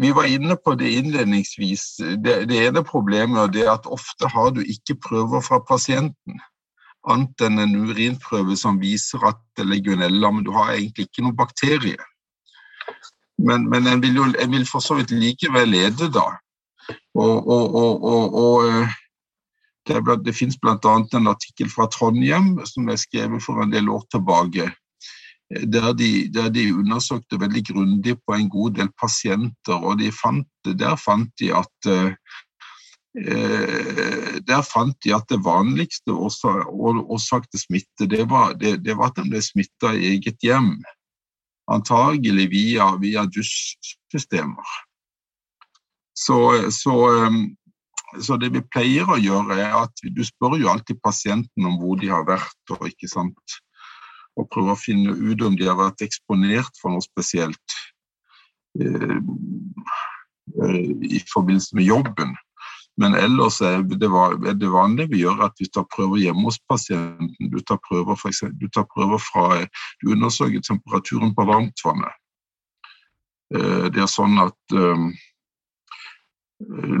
Vi 0.00 0.10
var 0.16 0.24
inne 0.24 0.56
på 0.56 0.74
det 0.80 0.90
innledningsvis. 0.98 1.84
Det, 2.24 2.48
det 2.48 2.66
ene 2.66 2.84
problemet 2.84 3.56
er 3.60 3.70
at 3.72 3.86
ofte 3.86 4.28
har 4.28 4.50
du 4.56 4.60
ikke 4.60 4.96
prøver 5.08 5.40
fra 5.44 5.60
pasienten. 5.68 6.40
Annet 7.10 7.44
enn 7.46 7.60
en 7.62 7.76
urinprøve 7.86 8.56
som 8.58 8.80
viser 8.80 9.22
at 9.28 9.40
det 9.56 9.64
er 9.64 9.70
legionella, 9.72 10.30
men 10.32 10.44
du 10.46 10.52
har 10.56 10.74
egentlig 10.74 11.08
ikke 11.08 11.24
noen 11.24 11.38
bakterie. 11.38 12.00
Men, 13.38 13.66
men 13.70 13.88
en 13.90 14.02
vil 14.02 14.20
jo 14.20 14.28
en 14.30 14.52
vil 14.54 14.66
for 14.68 14.84
så 14.84 14.98
vidt 14.98 15.14
likevel 15.14 15.72
lede, 15.74 16.10
da. 16.14 16.28
Og, 17.16 17.48
og, 17.48 17.74
og, 17.74 18.38
og 18.38 18.68
eh, 18.68 18.94
det, 19.88 20.00
ble, 20.04 20.18
det 20.22 20.34
finnes 20.36 20.58
bl.a. 20.60 20.94
en 21.00 21.30
artikkel 21.32 21.70
fra 21.72 21.88
Trondheim 21.90 22.58
som 22.68 22.88
er 22.92 23.00
skrevet 23.00 23.42
for 23.42 23.62
en 23.62 23.72
del 23.72 23.88
år 23.90 24.04
tilbake. 24.12 24.68
Eh, 25.50 25.64
der 25.70 25.92
de, 25.96 26.10
der 26.34 26.50
de 26.52 26.68
undersøkte 26.74 27.40
veldig 27.40 27.64
grundig 27.72 28.18
på 28.22 28.36
en 28.36 28.50
god 28.52 28.78
del 28.80 28.92
pasienter, 29.00 29.80
og 29.80 29.98
de 30.02 30.12
fant, 30.14 30.48
der 30.64 30.98
fant 31.00 31.32
de 31.40 31.52
at 31.56 31.90
Eh, 31.90 32.12
der 33.14 34.62
fant 34.66 34.96
de 35.06 35.12
at 35.14 35.28
det 35.30 35.38
vanligste 35.44 36.10
årsak 36.10 37.44
til 37.50 37.60
smitte, 37.62 38.08
det 38.10 38.24
var, 38.30 38.56
det, 38.58 38.80
det 38.82 38.96
var 38.98 39.12
at 39.12 39.20
en 39.22 39.30
ble 39.30 39.42
smitta 39.42 39.92
i 39.94 40.16
eget 40.16 40.42
hjem. 40.42 40.72
Antagelig 41.70 42.48
via, 42.50 42.90
via 43.00 43.22
dusjsystemer. 43.30 44.74
Så, 46.14 46.70
så, 46.70 46.94
eh, 47.14 47.38
så, 48.22 48.36
det 48.38 48.52
vi 48.54 48.62
pleier 48.70 49.08
å 49.10 49.18
gjøre, 49.18 49.58
er 49.58 49.74
at 49.82 50.04
du 50.04 50.22
spør 50.26 50.58
jo 50.60 50.70
alltid 50.70 51.00
pasienten 51.02 51.66
om 51.66 51.78
hvor 51.80 51.98
de 51.98 52.10
har 52.12 52.26
vært, 52.28 52.60
og 52.74 52.86
ikke 52.88 53.10
sant 53.10 53.60
og 54.34 54.48
prøver 54.50 54.74
å 54.74 54.78
finne 54.78 55.12
ut 55.14 55.42
om 55.46 55.54
de 55.54 55.66
har 55.68 55.78
vært 55.78 56.02
eksponert 56.02 56.80
for 56.80 56.90
noe 56.90 57.04
spesielt 57.04 57.76
eh, 58.82 59.18
i 61.06 61.20
forbindelse 61.30 61.78
med 61.78 61.86
jobben. 61.86 62.34
Men 63.00 63.16
ellers 63.18 63.60
er 63.60 63.82
det, 63.82 63.98
det 64.60 64.70
vanlige 64.70 65.10
vi 65.10 65.22
gjør 65.24 65.46
at 65.48 65.58
vi 65.58 65.66
tar 65.66 65.86
prøver 65.90 66.20
hjemme 66.22 66.46
hos 66.46 66.60
pasienten. 66.70 67.50
Du 67.50 67.58
tar 67.60 67.80
prøver, 67.88 68.14
for 68.14 68.30
eksempel, 68.30 68.60
du 68.60 68.70
tar 68.70 68.86
prøver 68.94 69.18
fra 69.18 69.64
Du 70.02 70.12
undersøker 70.14 70.62
temperaturen 70.62 71.34
på 71.34 71.46
varmtvannet. 71.48 72.20
Eh, 73.54 73.86
det 73.94 74.02
er 74.02 74.10
sånn 74.10 74.38
at 74.42 74.76
um, 74.78 75.10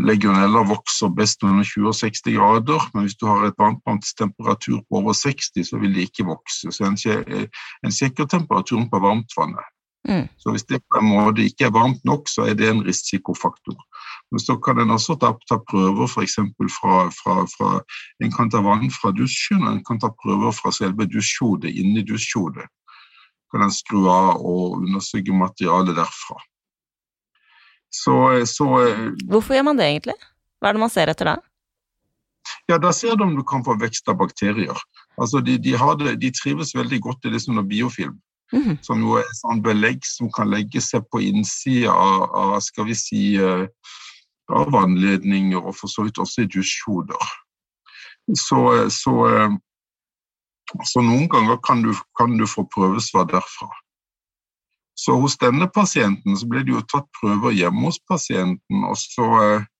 legionella 0.04 0.64
vokser 0.68 1.12
best 1.14 1.44
under 1.46 1.64
20 1.64 1.90
og 1.92 1.96
60 1.96 2.36
grader, 2.36 2.88
men 2.94 3.06
hvis 3.06 3.16
du 3.20 3.26
har 3.30 3.46
et 3.46 3.58
varmtvannstemperatur 3.58 4.82
på 4.82 5.00
over 5.00 5.14
60, 5.16 5.62
så 5.70 5.78
vil 5.78 5.94
det 5.94 6.08
ikke 6.10 6.26
vokse. 6.28 6.72
Så 6.74 6.88
en, 6.88 6.98
en 6.98 7.94
sjekker 7.94 8.28
temperaturen 8.30 8.90
på 8.90 9.00
varmtvannet. 9.02 9.70
Mm. 10.08 10.26
Så 10.36 10.52
hvis 10.52 10.66
det 10.68 10.82
på 10.92 11.00
en 11.00 11.08
måte 11.08 11.46
ikke 11.46 11.70
er 11.70 11.72
varmt 11.72 12.02
nok, 12.04 12.28
så 12.28 12.50
er 12.50 12.58
det 12.58 12.68
en 12.68 12.82
risikofaktor. 12.84 13.78
Men 14.32 14.42
så 14.42 14.56
kan 14.62 14.80
en 14.82 14.94
også 14.94 15.16
ta, 15.20 15.32
ta 15.48 15.58
prøver 15.70 16.08
f.eks. 16.08 16.38
Fra, 16.76 16.96
fra, 17.14 17.36
fra 17.50 17.70
En 18.24 18.32
kan 18.34 18.50
ta 18.50 18.62
vann 18.64 18.90
fra 18.94 19.12
dusjen, 19.14 19.62
og 19.62 19.72
en 19.72 19.84
kan 19.86 20.00
ta 20.02 20.10
prøver 20.22 20.54
fra 20.56 20.72
selve 20.74 21.06
dusjhodet, 21.10 21.70
inni 21.70 22.02
dusjhodet. 22.06 22.66
Kan 23.52 23.66
en 23.66 23.74
skru 23.74 24.08
av 24.10 24.42
og 24.42 24.80
undersøke 24.82 25.34
materialet 25.36 25.96
derfra. 25.96 26.40
Så, 27.94 28.14
så 28.50 28.66
Hvorfor 29.30 29.54
gjør 29.54 29.68
man 29.70 29.78
det 29.78 29.86
egentlig? 29.92 30.16
Hva 30.58 30.70
er 30.70 30.76
det 30.76 30.82
man 30.82 30.90
ser 30.90 31.12
etter 31.12 31.30
da? 31.30 31.36
Ja, 32.68 32.78
Da 32.78 32.92
ser 32.92 33.16
du 33.16 33.24
om 33.24 33.36
du 33.36 33.44
kan 33.46 33.64
få 33.64 33.76
vekst 33.80 34.08
av 34.08 34.18
bakterier. 34.20 34.78
Altså, 35.20 35.40
de, 35.44 35.58
de, 35.62 35.76
det, 36.00 36.16
de 36.20 36.30
trives 36.34 36.74
veldig 36.74 37.00
godt 37.04 37.28
i 37.28 37.34
det 37.34 37.42
som 37.44 37.60
er 37.60 37.68
biofilm. 37.68 38.16
Mm. 38.54 38.78
Som 38.82 39.02
jo 39.02 39.16
er 39.18 39.24
et 39.26 39.38
sånn 39.40 39.62
belegg 39.64 40.04
som 40.06 40.30
kan 40.32 40.50
legge 40.52 40.82
seg 40.84 41.06
på 41.10 41.22
innsida 41.26 41.90
av, 41.90 42.28
av, 42.38 42.52
skal 42.62 42.86
vi 42.86 42.94
si, 42.98 43.22
eh, 43.42 43.66
av 44.54 44.70
vannledninger, 44.70 45.58
og 45.58 45.74
for 45.74 45.90
så 45.90 46.06
vidt 46.06 46.20
også 46.22 46.44
i 46.44 46.50
dusjhoder. 46.54 47.30
Så, 48.38 48.60
så, 48.94 49.14
eh, 49.32 49.56
så, 50.86 51.02
noen 51.02 51.26
ganger 51.32 51.58
kan 51.66 51.82
du, 51.82 51.90
kan 52.18 52.38
du 52.38 52.46
få 52.46 52.66
prøvesvar 52.76 53.26
derfra. 53.32 53.70
Så 54.94 55.18
hos 55.18 55.34
denne 55.42 55.66
pasienten 55.74 56.38
så 56.38 56.46
ble 56.46 56.62
det 56.62 56.76
jo 56.76 56.84
tatt 56.86 57.08
prøver 57.18 57.56
hjemme 57.56 57.88
hos 57.88 57.98
pasienten, 58.06 58.84
og 58.86 58.94
så, 59.00 59.30
eh, 59.42 59.70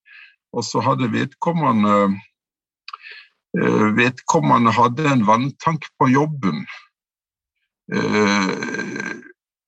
og 0.54 0.66
så 0.66 0.82
hadde 0.84 1.12
vedkommende 1.14 2.20
Vedkommende 3.54 4.72
hadde 4.74 5.04
en 5.06 5.20
vanntank 5.28 5.84
på 5.94 6.08
jobben 6.10 6.64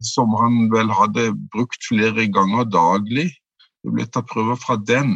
som 0.06 0.32
han 0.40 0.70
vel 0.72 0.88
hadde 0.94 1.30
brukt 1.52 1.88
flere 1.88 2.24
ganger 2.32 2.64
daglig. 2.70 3.26
Det 3.84 3.92
ble 3.94 4.06
tatt 4.08 4.28
prøver 4.30 4.56
fra 4.58 4.78
den. 4.80 5.12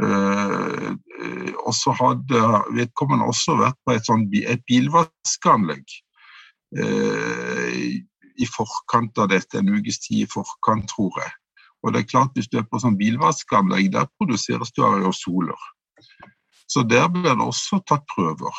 Eh, 0.00 0.90
og 1.64 1.74
så 1.76 1.92
hadde 1.98 2.40
vedkommende 2.76 3.26
også 3.28 3.56
vært 3.60 3.78
på 3.84 3.96
et, 3.96 4.06
sånt, 4.06 4.32
et 4.32 4.62
bilvaskeanlegg 4.70 5.96
eh, 6.78 7.98
i 8.40 8.48
forkant 8.48 9.18
av 9.20 9.28
dette, 9.34 9.58
en 9.58 9.74
ukes 9.74 10.00
tid 10.06 10.24
i 10.24 10.30
forkant, 10.30 10.86
tror 10.94 11.20
jeg. 11.20 11.34
Og 11.82 11.92
det 11.92 12.02
er 12.02 12.12
klart, 12.12 12.34
Hvis 12.34 12.48
du 12.48 12.58
er 12.60 12.68
på 12.68 12.80
sånn 12.80 12.98
bilvaskeanlegg, 13.00 13.90
der 13.92 14.08
produseres 14.20 14.72
det 14.76 14.84
aerosoler. 14.84 15.68
Så 16.70 16.84
der 16.86 17.08
ble 17.12 17.34
det 17.34 17.44
også 17.44 17.80
tatt 17.88 18.06
prøver. 18.14 18.54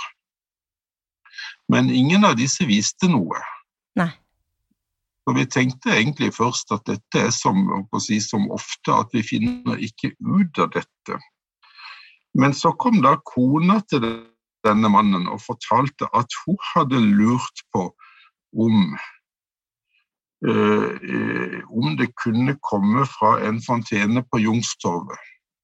Men 1.72 1.90
ingen 1.90 2.26
av 2.28 2.36
disse 2.40 2.66
viste 2.68 3.08
noe. 3.12 3.40
Nei. 4.00 4.10
Så 5.22 5.36
vi 5.38 5.46
tenkte 5.46 5.94
egentlig 5.94 6.32
først 6.36 6.74
at 6.76 6.84
dette 6.90 7.22
er 7.28 7.32
som, 7.36 7.62
si, 8.02 8.18
som 8.24 8.50
ofte, 8.52 8.96
at 8.96 9.14
vi 9.16 9.22
finner 9.24 9.80
ikke 9.80 10.12
ut 10.20 10.60
av 10.60 10.74
dette. 10.74 11.20
Men 12.34 12.56
så 12.58 12.74
kom 12.80 13.02
da 13.04 13.16
kona 13.28 13.80
til 13.92 14.04
denne 14.66 14.92
mannen 14.92 15.28
og 15.32 15.42
fortalte 15.44 16.10
at 16.18 16.36
hun 16.46 16.60
hadde 16.74 17.00
lurt 17.00 17.64
på 17.74 17.88
om 18.66 18.98
øh, 20.46 21.62
om 21.70 21.98
det 21.98 22.12
kunne 22.20 22.58
komme 22.66 23.06
fra 23.08 23.38
en 23.48 23.62
fontene 23.64 24.24
på 24.28 24.42
Youngstorget. 24.44 25.20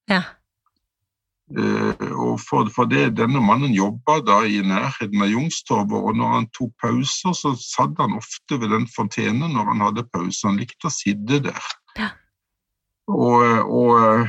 Ja. 0.10 0.22
Eh, 1.48 2.08
og 2.12 2.42
for, 2.44 2.68
for 2.76 2.90
det, 2.92 3.14
Denne 3.16 3.40
mannen 3.40 3.72
jobba 3.72 4.18
da 4.28 4.42
i 4.44 4.60
nærheten 4.66 5.22
av 5.24 5.32
Youngstorget, 5.32 5.96
og 5.96 6.18
når 6.20 6.34
han 6.34 6.50
tok 6.58 6.74
pauser, 6.84 7.36
så 7.38 7.54
satt 7.56 7.96
han 8.02 8.18
ofte 8.18 8.60
ved 8.60 8.74
den 8.74 8.88
fontenen 8.92 9.56
når 9.56 9.72
han 9.72 9.86
hadde 9.86 10.10
pause. 10.12 10.44
Han 10.50 10.60
likte 10.60 10.92
å 10.92 10.94
sitte 10.94 11.40
der. 11.48 11.70
Ja. 11.96 12.12
Og, 13.08 13.40
og, 13.72 14.28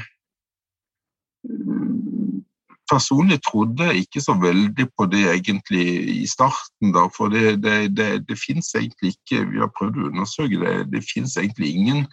personlig 2.89 3.41
trodde 3.45 3.91
jeg 3.91 4.07
ikke 4.07 4.23
så 4.23 4.37
veldig 4.39 4.87
på 4.97 5.09
det 5.11 5.25
egentlig 5.33 5.87
i 6.23 6.27
starten, 6.31 6.95
da, 6.95 7.09
for 7.13 7.35
det, 7.35 7.59
det, 7.65 7.77
det, 7.99 8.09
det 8.29 8.39
fins 8.39 8.71
egentlig 8.79 9.17
ikke 9.17 9.43
Vi 9.51 9.61
har 9.61 9.73
prøvd 9.75 9.99
å 9.99 10.09
undersøke 10.13 10.63
det. 10.63 10.77
Det 10.95 11.03
fins 11.05 11.37
egentlig 11.41 11.75
ingen 11.75 12.07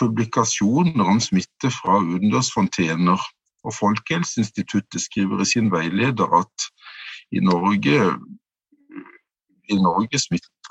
publikasjoner 0.00 1.08
om 1.14 1.20
smitte 1.20 1.70
fra 1.70 2.00
utendørsfontener. 2.02 3.20
Og 3.62 3.74
Folkehelseinstituttet 3.76 5.02
skriver 5.04 5.42
i 5.42 5.46
sin 5.46 5.68
veileder 5.70 6.32
at 6.40 6.66
i 7.32 7.40
Norge, 7.40 7.98
i 9.70 9.76
Norge 9.78 10.18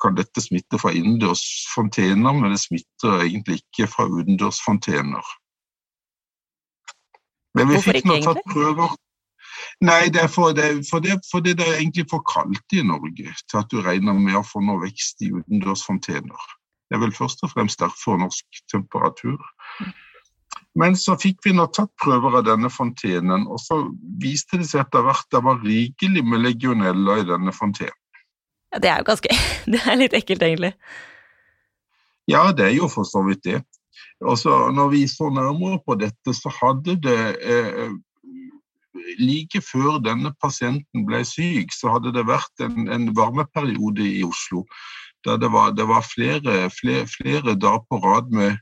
kan 0.02 0.18
dette 0.18 0.42
smitte 0.44 0.80
fra 0.82 0.92
innendørsfontener, 0.98 2.34
men 2.34 2.52
det 2.52 2.60
smitter 2.60 3.24
egentlig 3.24 3.62
ikke 3.62 3.88
fra 3.88 4.08
utendørsfontener. 4.10 5.32
Men 7.56 7.72
vi 7.72 7.82
fikk 7.86 8.08
nå 8.08 8.20
tatt 8.26 8.44
prøver. 8.52 8.94
Nei, 9.86 10.10
det 10.14 10.24
er 10.24 10.32
for 10.32 10.56
det, 10.58 10.70
for 10.90 11.04
det, 11.04 11.18
for 11.32 11.44
det 11.44 11.56
er 11.60 11.80
egentlig 11.80 12.08
for 12.12 12.24
kaldt 12.28 12.76
i 12.78 12.84
Norge 12.86 13.34
til 13.50 13.60
at 13.60 13.70
du 13.72 13.82
regner 13.84 14.18
med 14.18 14.38
å 14.40 14.46
få 14.46 14.62
noe 14.64 14.82
vekst 14.84 15.24
i 15.26 15.32
utendørsfontener. 15.34 16.50
Det 16.92 16.98
er 16.98 17.06
vel 17.06 17.14
først 17.16 17.40
og 17.48 17.54
fremst 17.54 17.80
derfor 17.80 18.18
norsk 18.20 18.58
temperatur. 18.68 19.40
Men 20.76 20.98
så 21.00 21.16
fikk 21.16 21.40
vi 21.46 21.54
nå 21.56 21.70
tatt 21.72 21.92
prøver 22.04 22.36
av 22.42 22.44
denne 22.50 22.68
fontenen, 22.68 23.46
og 23.48 23.62
så 23.64 23.78
viste 24.20 24.60
det 24.60 24.68
seg 24.68 24.84
etter 24.84 25.06
hvert 25.06 25.24
at 25.24 25.38
det 25.38 25.42
var 25.46 25.64
rikelig 25.64 26.24
med 26.28 26.44
legionella 26.44 27.16
i 27.22 27.28
denne 27.30 27.56
fontenen. 27.56 27.96
Ja, 28.74 28.80
Det 28.84 28.92
er 28.92 29.00
jo 29.00 29.08
ganske 29.08 29.40
Det 29.72 29.80
er 29.88 30.00
litt 30.02 30.20
ekkelt, 30.20 30.44
egentlig. 30.44 30.74
Ja, 32.28 32.52
det 32.52 32.68
er 32.68 32.76
jo 32.76 32.92
for 32.92 33.08
så 33.08 33.24
vidt 33.24 33.44
det. 33.48 33.62
Og 34.28 34.36
så 34.44 34.68
når 34.76 34.92
vi 34.92 35.08
så 35.08 35.32
nærmere 35.32 35.80
på 35.88 35.96
dette, 35.96 36.36
så 36.36 36.52
hadde 36.60 37.00
det 37.00 37.22
eh, 37.40 37.92
Like 39.20 39.62
før 39.64 40.02
denne 40.04 40.34
pasienten 40.44 41.06
ble 41.08 41.22
syk, 41.26 41.72
så 41.72 41.94
hadde 41.94 42.12
det 42.12 42.26
vært 42.28 42.64
en, 42.64 42.90
en 42.92 43.08
varmeperiode 43.16 44.04
i 44.04 44.20
Oslo 44.28 44.66
der 45.26 45.38
det 45.42 45.52
var, 45.54 45.72
det 45.78 45.88
var 45.88 46.06
flere, 46.06 46.70
flere, 46.74 47.06
flere 47.08 47.56
dager 47.56 47.86
på 47.90 48.00
rad 48.04 48.32
med 48.34 48.58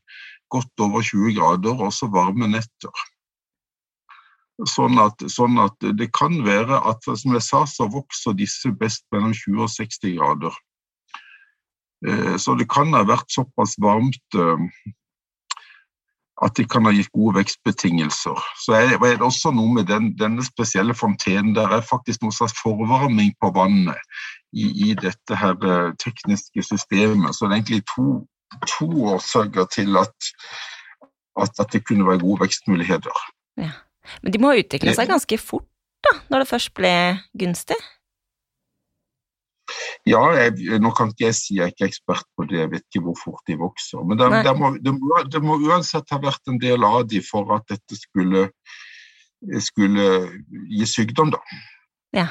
godt 0.50 0.84
over 0.84 1.02
20 1.02 1.36
grader, 1.38 1.74
og 1.78 1.90
også 1.92 2.10
varme 2.14 2.50
netter. 2.50 3.06
Sånn 4.68 5.00
at, 5.00 5.22
sånn 5.32 5.60
at, 5.62 5.78
det 5.96 6.10
kan 6.16 6.42
være 6.44 6.82
at 6.90 7.06
som 7.08 7.36
jeg 7.38 7.46
sa, 7.46 7.64
så 7.70 7.88
vokser 7.92 8.36
disse 8.36 8.72
best 8.76 9.06
mellom 9.14 9.32
20 9.32 9.64
og 9.64 9.72
60 9.72 10.18
grader. 10.18 10.58
Eh, 12.08 12.36
så 12.40 12.56
det 12.60 12.68
kan 12.72 12.92
ha 12.96 13.06
vært 13.08 13.32
såpass 13.32 13.78
varmt 13.80 14.36
eh, 14.36 14.66
at 16.46 16.56
de 16.56 16.66
kan 16.68 16.86
ha 16.88 16.94
gitt 16.96 17.12
gode 17.12 17.36
vekstbetingelser. 17.40 18.38
Så 18.64 18.76
er 18.78 18.94
det 18.96 19.22
også 19.26 19.52
noe 19.52 19.74
med 19.76 19.90
den, 19.90 20.14
denne 20.20 20.44
spesielle 20.46 20.96
fontenen. 20.96 21.56
Der 21.58 21.72
er 21.76 21.86
faktisk 21.86 22.24
noe 22.24 22.36
slags 22.36 22.56
forvarming 22.62 23.34
på 23.42 23.52
vannet 23.56 24.00
i, 24.56 24.70
i 24.90 24.94
dette 24.96 25.36
her 25.36 25.58
eh, 25.60 25.92
tekniske 26.00 26.64
systemet. 26.64 27.36
Så 27.36 27.48
det 27.48 27.52
er 27.52 27.60
egentlig 27.60 27.84
to, 27.92 28.08
to 28.78 28.90
årsaker 29.14 29.68
til 29.76 30.00
at, 30.00 30.32
at, 31.42 31.52
at, 31.60 31.68
det 31.74 31.84
kunne 31.88 32.08
være 32.08 32.24
gode 32.24 32.46
vekstmuligheter. 32.46 33.24
Ja. 33.60 33.76
Men 34.24 34.34
de 34.34 34.42
må 34.42 34.54
ha 34.54 34.64
utvikla 34.64 34.96
seg 34.96 35.12
ganske 35.12 35.38
fort, 35.38 35.68
da, 36.08 36.16
når 36.32 36.46
det 36.46 36.52
først 36.54 36.72
ble 36.78 36.94
gunstig? 37.38 37.78
Ja, 40.10 40.22
jeg, 40.38 40.80
nå 40.82 40.92
kan 40.98 41.14
ikke 41.14 41.28
jeg 41.28 41.38
si 41.38 41.58
jeg 41.58 41.68
er 41.68 41.74
ikke 41.74 41.90
ekspert 41.90 42.28
på 42.38 42.46
det, 42.50 42.60
jeg 42.64 42.72
vet 42.74 42.86
ikke 42.88 43.04
hvor 43.08 43.18
fort 43.20 43.42
de 43.50 43.58
vokser. 43.60 44.04
Men 44.08 44.20
det, 44.20 44.30
det, 44.48 44.54
må, 44.58 44.74
det, 44.78 44.94
må, 44.96 45.24
det 45.30 45.42
må, 45.46 45.58
uansett 45.70 46.14
ha 46.14 46.22
vært 46.24 46.52
en 46.52 46.60
del 46.62 46.86
av 46.88 47.02
de 47.10 47.22
for 47.26 47.50
at 47.56 47.66
dette 47.72 47.98
skulle, 48.00 48.48
skulle 49.64 50.12
gi 50.72 50.88
sykdom, 50.90 51.34
da. 51.36 51.42
Ja. 52.16 52.30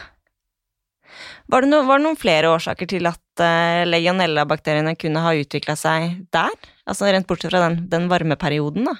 Var 1.49 1.65
det, 1.65 1.71
no, 1.73 1.83
var 1.89 2.01
det, 2.01 2.05
noen 2.05 2.19
flere 2.21 2.51
årsaker 2.53 2.89
til 2.91 3.09
at 3.09 3.41
uh, 3.41 3.85
legionella-bakteriene 3.89 4.93
kunne 5.01 5.23
ha 5.25 5.33
utvikla 5.39 5.79
seg 5.81 6.19
der? 6.35 6.53
Altså 6.89 7.09
Rent 7.09 7.29
bortsett 7.29 7.55
fra 7.55 7.63
den, 7.65 7.87
den 7.89 8.11
varmeperioden, 8.11 8.91
da? 8.91 8.99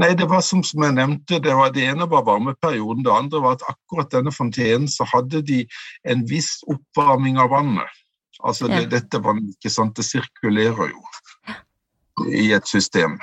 Nei, 0.00 0.14
det 0.16 0.24
var 0.30 0.40
som, 0.40 0.62
som 0.64 0.84
jeg 0.86 0.96
nevnte, 0.96 1.40
det, 1.44 1.52
var, 1.56 1.72
det 1.74 1.84
ene 1.90 2.06
var 2.08 2.24
varmeperioden. 2.26 3.04
Det 3.04 3.12
andre 3.12 3.42
var 3.44 3.58
at 3.58 3.66
akkurat 3.74 4.12
denne 4.14 4.32
fontenen 4.32 4.88
så 4.88 5.04
hadde 5.10 5.42
de 5.46 5.60
en 6.08 6.24
viss 6.28 6.62
oppvarming 6.72 7.36
av 7.42 7.52
vannet. 7.52 8.00
Altså 8.42 8.70
det, 8.70 8.86
ja. 8.86 8.90
dette 8.96 9.20
vannet, 9.22 9.52
ikke 9.58 9.70
sant, 9.70 9.94
det 9.98 10.06
sirkulerer 10.08 10.90
jo 10.90 12.26
i 12.32 12.48
et 12.56 12.66
system. 12.68 13.18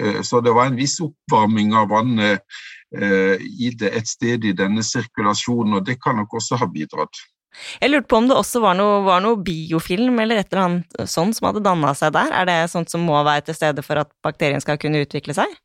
Eh, 0.00 0.20
så 0.26 0.42
det 0.44 0.52
var 0.56 0.68
en 0.68 0.76
viss 0.78 0.98
oppvarming 1.04 1.72
av 1.78 1.88
vannet 1.94 2.42
eh, 2.98 3.38
i 3.38 3.72
det, 3.78 3.94
et 3.94 4.10
sted 4.10 4.44
i 4.44 4.54
denne 4.56 4.84
sirkulasjonen, 4.84 5.78
og 5.78 5.86
det 5.86 6.00
kan 6.02 6.18
nok 6.18 6.40
også 6.40 6.58
ha 6.60 6.68
bidratt. 6.70 7.22
Jeg 7.80 7.90
lurte 7.90 8.10
på 8.10 8.18
om 8.18 8.28
det 8.28 8.36
også 8.36 8.60
var 8.62 8.76
noe, 8.78 9.00
var 9.06 9.22
noe 9.24 9.38
biofilm 9.42 10.18
eller 10.22 10.42
et 10.42 10.52
eller 10.52 10.64
annet 10.66 10.98
sånt 11.10 11.38
som 11.38 11.48
hadde 11.48 11.64
danna 11.64 11.94
seg 11.96 12.12
der? 12.14 12.30
Er 12.34 12.46
det 12.46 12.58
sånt 12.74 12.92
som 12.92 13.02
må 13.06 13.16
være 13.26 13.48
til 13.48 13.56
stede 13.56 13.82
for 13.86 14.02
at 14.02 14.12
bakterien 14.24 14.62
skal 14.62 14.78
kunne 14.80 15.00
utvikle 15.06 15.34
seg? 15.34 15.56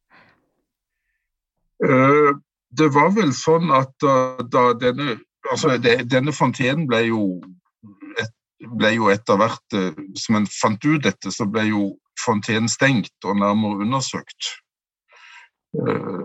Eh, 1.82 2.32
det 2.78 2.90
var 2.94 3.12
vel 3.18 3.34
sånn 3.36 3.72
at 3.74 3.94
da, 4.02 4.16
da 4.42 4.64
denne, 4.78 5.18
altså 5.52 5.78
denne 5.82 6.34
fontenen 6.36 6.88
ble 6.90 7.04
jo, 7.10 7.24
et, 8.22 8.34
ble 8.78 8.94
jo 8.96 9.10
etter 9.14 9.40
hvert 9.42 9.78
eh, 9.78 10.02
Som 10.20 10.40
en 10.40 10.50
fant 10.50 10.86
ut 10.86 11.04
dette, 11.04 11.34
så 11.34 11.48
ble 11.50 11.68
jo 11.72 11.86
fontenen 12.24 12.70
stengt 12.70 13.26
og 13.26 13.40
nærmere 13.42 13.86
undersøkt. 13.86 14.52
Eh, 15.74 16.22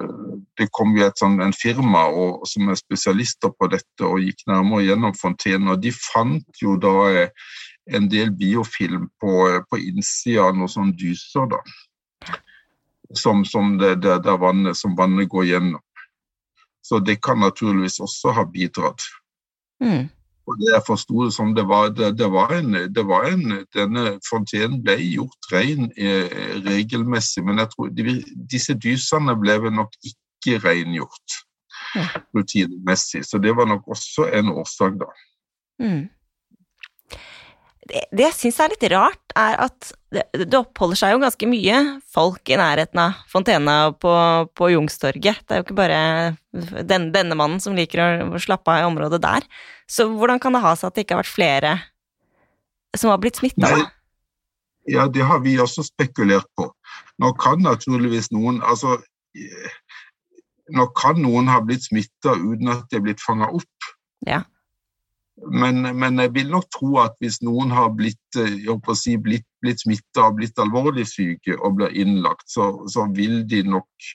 det 0.60 0.68
kom 0.76 0.94
jo 0.96 1.06
et 1.08 1.20
sånn, 1.20 1.40
en 1.42 1.56
firma 1.56 2.06
og, 2.12 2.44
som 2.48 2.68
er 2.68 2.78
spesialister 2.78 3.52
på 3.56 3.70
dette 3.72 4.04
og 4.04 4.20
gikk 4.22 4.44
nærmere 4.50 4.84
gjennom 4.90 5.16
fontenen. 5.16 5.72
og 5.72 5.82
De 5.82 5.92
fant 5.96 6.62
jo 6.62 6.76
da 6.80 7.26
en 7.96 8.08
del 8.12 8.34
biofilm 8.36 9.08
på, 9.20 9.34
på 9.70 9.80
innsida 9.80 10.50
av 10.50 10.58
noen 10.58 10.72
sånne 10.72 10.96
dyser. 11.00 11.48
da 11.48 11.62
som, 13.14 13.44
som, 13.44 13.78
det, 13.78 13.94
det, 13.94 14.18
det 14.24 14.36
vannet, 14.36 14.76
som, 14.76 14.96
vannet, 14.96 15.28
går 15.28 15.44
gjennom. 15.44 15.82
Så 16.82 16.98
det 16.98 17.20
kan 17.22 17.40
naturligvis 17.40 18.00
også 18.00 18.32
ha 18.36 18.44
bidratt. 18.44 19.02
Mm. 19.84 20.08
Og 20.48 20.56
det 20.60 20.70
jeg 20.72 20.84
forsto 20.86 21.24
det 21.26 21.32
som, 21.36 21.50
det 21.54 21.66
var, 21.68 21.90
det, 21.92 22.28
var 22.32 22.54
en, 22.56 22.72
det 22.94 23.04
var 23.04 23.26
en 23.28 23.58
Denne 23.76 24.14
fontenen 24.24 24.78
ble 24.82 24.96
gjort 25.02 25.50
ren 25.52 25.90
eh, 25.92 26.54
regelmessig, 26.64 27.44
men 27.44 27.60
jeg 27.60 27.68
tror 27.74 27.90
de, 27.92 28.14
disse 28.48 28.76
dysene 28.80 29.36
ble 29.36 29.58
vel 29.66 29.76
nok 29.76 29.92
ikke 30.00 30.56
rengjort 30.64 31.40
rutinemessig. 32.36 33.26
Så 33.28 33.40
det 33.44 33.52
var 33.56 33.68
nok 33.68 33.88
også 33.92 34.30
en 34.40 34.54
årsak, 34.56 34.96
da. 35.02 35.12
Mm 35.84 36.06
det, 37.88 38.04
det 38.12 38.24
jeg 38.26 38.36
syns 38.36 38.58
er 38.60 38.72
litt 38.72 38.86
rart, 38.92 39.34
er 39.38 39.58
at 39.64 39.90
det, 40.12 40.24
det, 40.36 40.56
oppholder 40.58 40.98
seg 41.00 41.12
jo 41.14 41.20
ganske 41.22 41.48
mye 41.48 41.80
folk 42.12 42.50
i 42.52 42.58
nærheten 42.60 43.00
av 43.02 43.20
fontena 43.30 43.76
på, 43.92 44.12
på 44.56 44.70
Jungstorget. 44.72 45.42
Det 45.44 45.54
er 45.54 45.60
jo 45.60 45.66
ikke 45.66 45.78
bare 45.78 46.00
den, 46.88 47.10
denne 47.14 47.36
mannen 47.38 47.60
som 47.64 47.76
liker 47.76 48.28
å 48.28 48.42
slappe 48.42 48.72
av 48.72 48.82
i 48.82 48.88
området 48.88 49.20
der. 49.24 49.46
Så 49.88 50.08
hvordan 50.12 50.40
kan 50.42 50.56
det 50.56 50.64
ha 50.64 50.74
seg 50.76 50.90
at 50.90 50.98
det 50.98 51.06
ikke 51.06 51.16
har 51.16 51.24
vært 51.24 51.36
flere 51.36 51.76
som 52.96 53.12
har 53.12 53.20
blitt 53.22 53.40
smitta? 53.40 53.72
Ja, 54.88 55.04
det 55.12 55.24
har 55.28 55.42
vi 55.44 55.58
også 55.60 55.84
spekulert 55.84 56.48
på. 56.56 56.70
Nå 57.20 57.32
kan 57.40 57.60
naturligvis 57.64 58.30
noen 58.32 58.62
altså 58.64 58.98
Nå 60.68 60.84
kan 60.96 61.16
noen 61.22 61.46
ha 61.48 61.62
blitt 61.64 61.86
smitta 61.86 62.34
uten 62.36 62.68
at 62.72 62.88
de 62.90 62.98
er 62.98 63.04
blitt 63.04 63.22
fanga 63.24 63.46
opp. 63.56 63.86
Ja. 64.26 64.42
Men, 65.46 65.82
men, 65.98 66.18
jeg 66.18 66.32
vil 66.34 66.50
nok 66.50 66.66
tro 66.74 66.96
at 67.02 67.14
hvis 67.22 67.38
noen 67.46 67.70
har 67.74 67.92
blitt, 67.96 68.38
eh, 68.40 68.94
si, 68.98 69.16
blitt, 69.22 69.46
blitt 69.62 69.84
smitta 69.84 70.26
og 70.28 70.40
blitt 70.40 70.58
alvorlig 70.58 71.06
syke 71.08 71.56
og 71.58 71.78
blir 71.78 71.94
innlagt, 71.94 72.48
så, 72.50 72.72
så, 72.90 73.06
vil 73.14 73.44
de 73.48 73.62
nok 73.68 74.08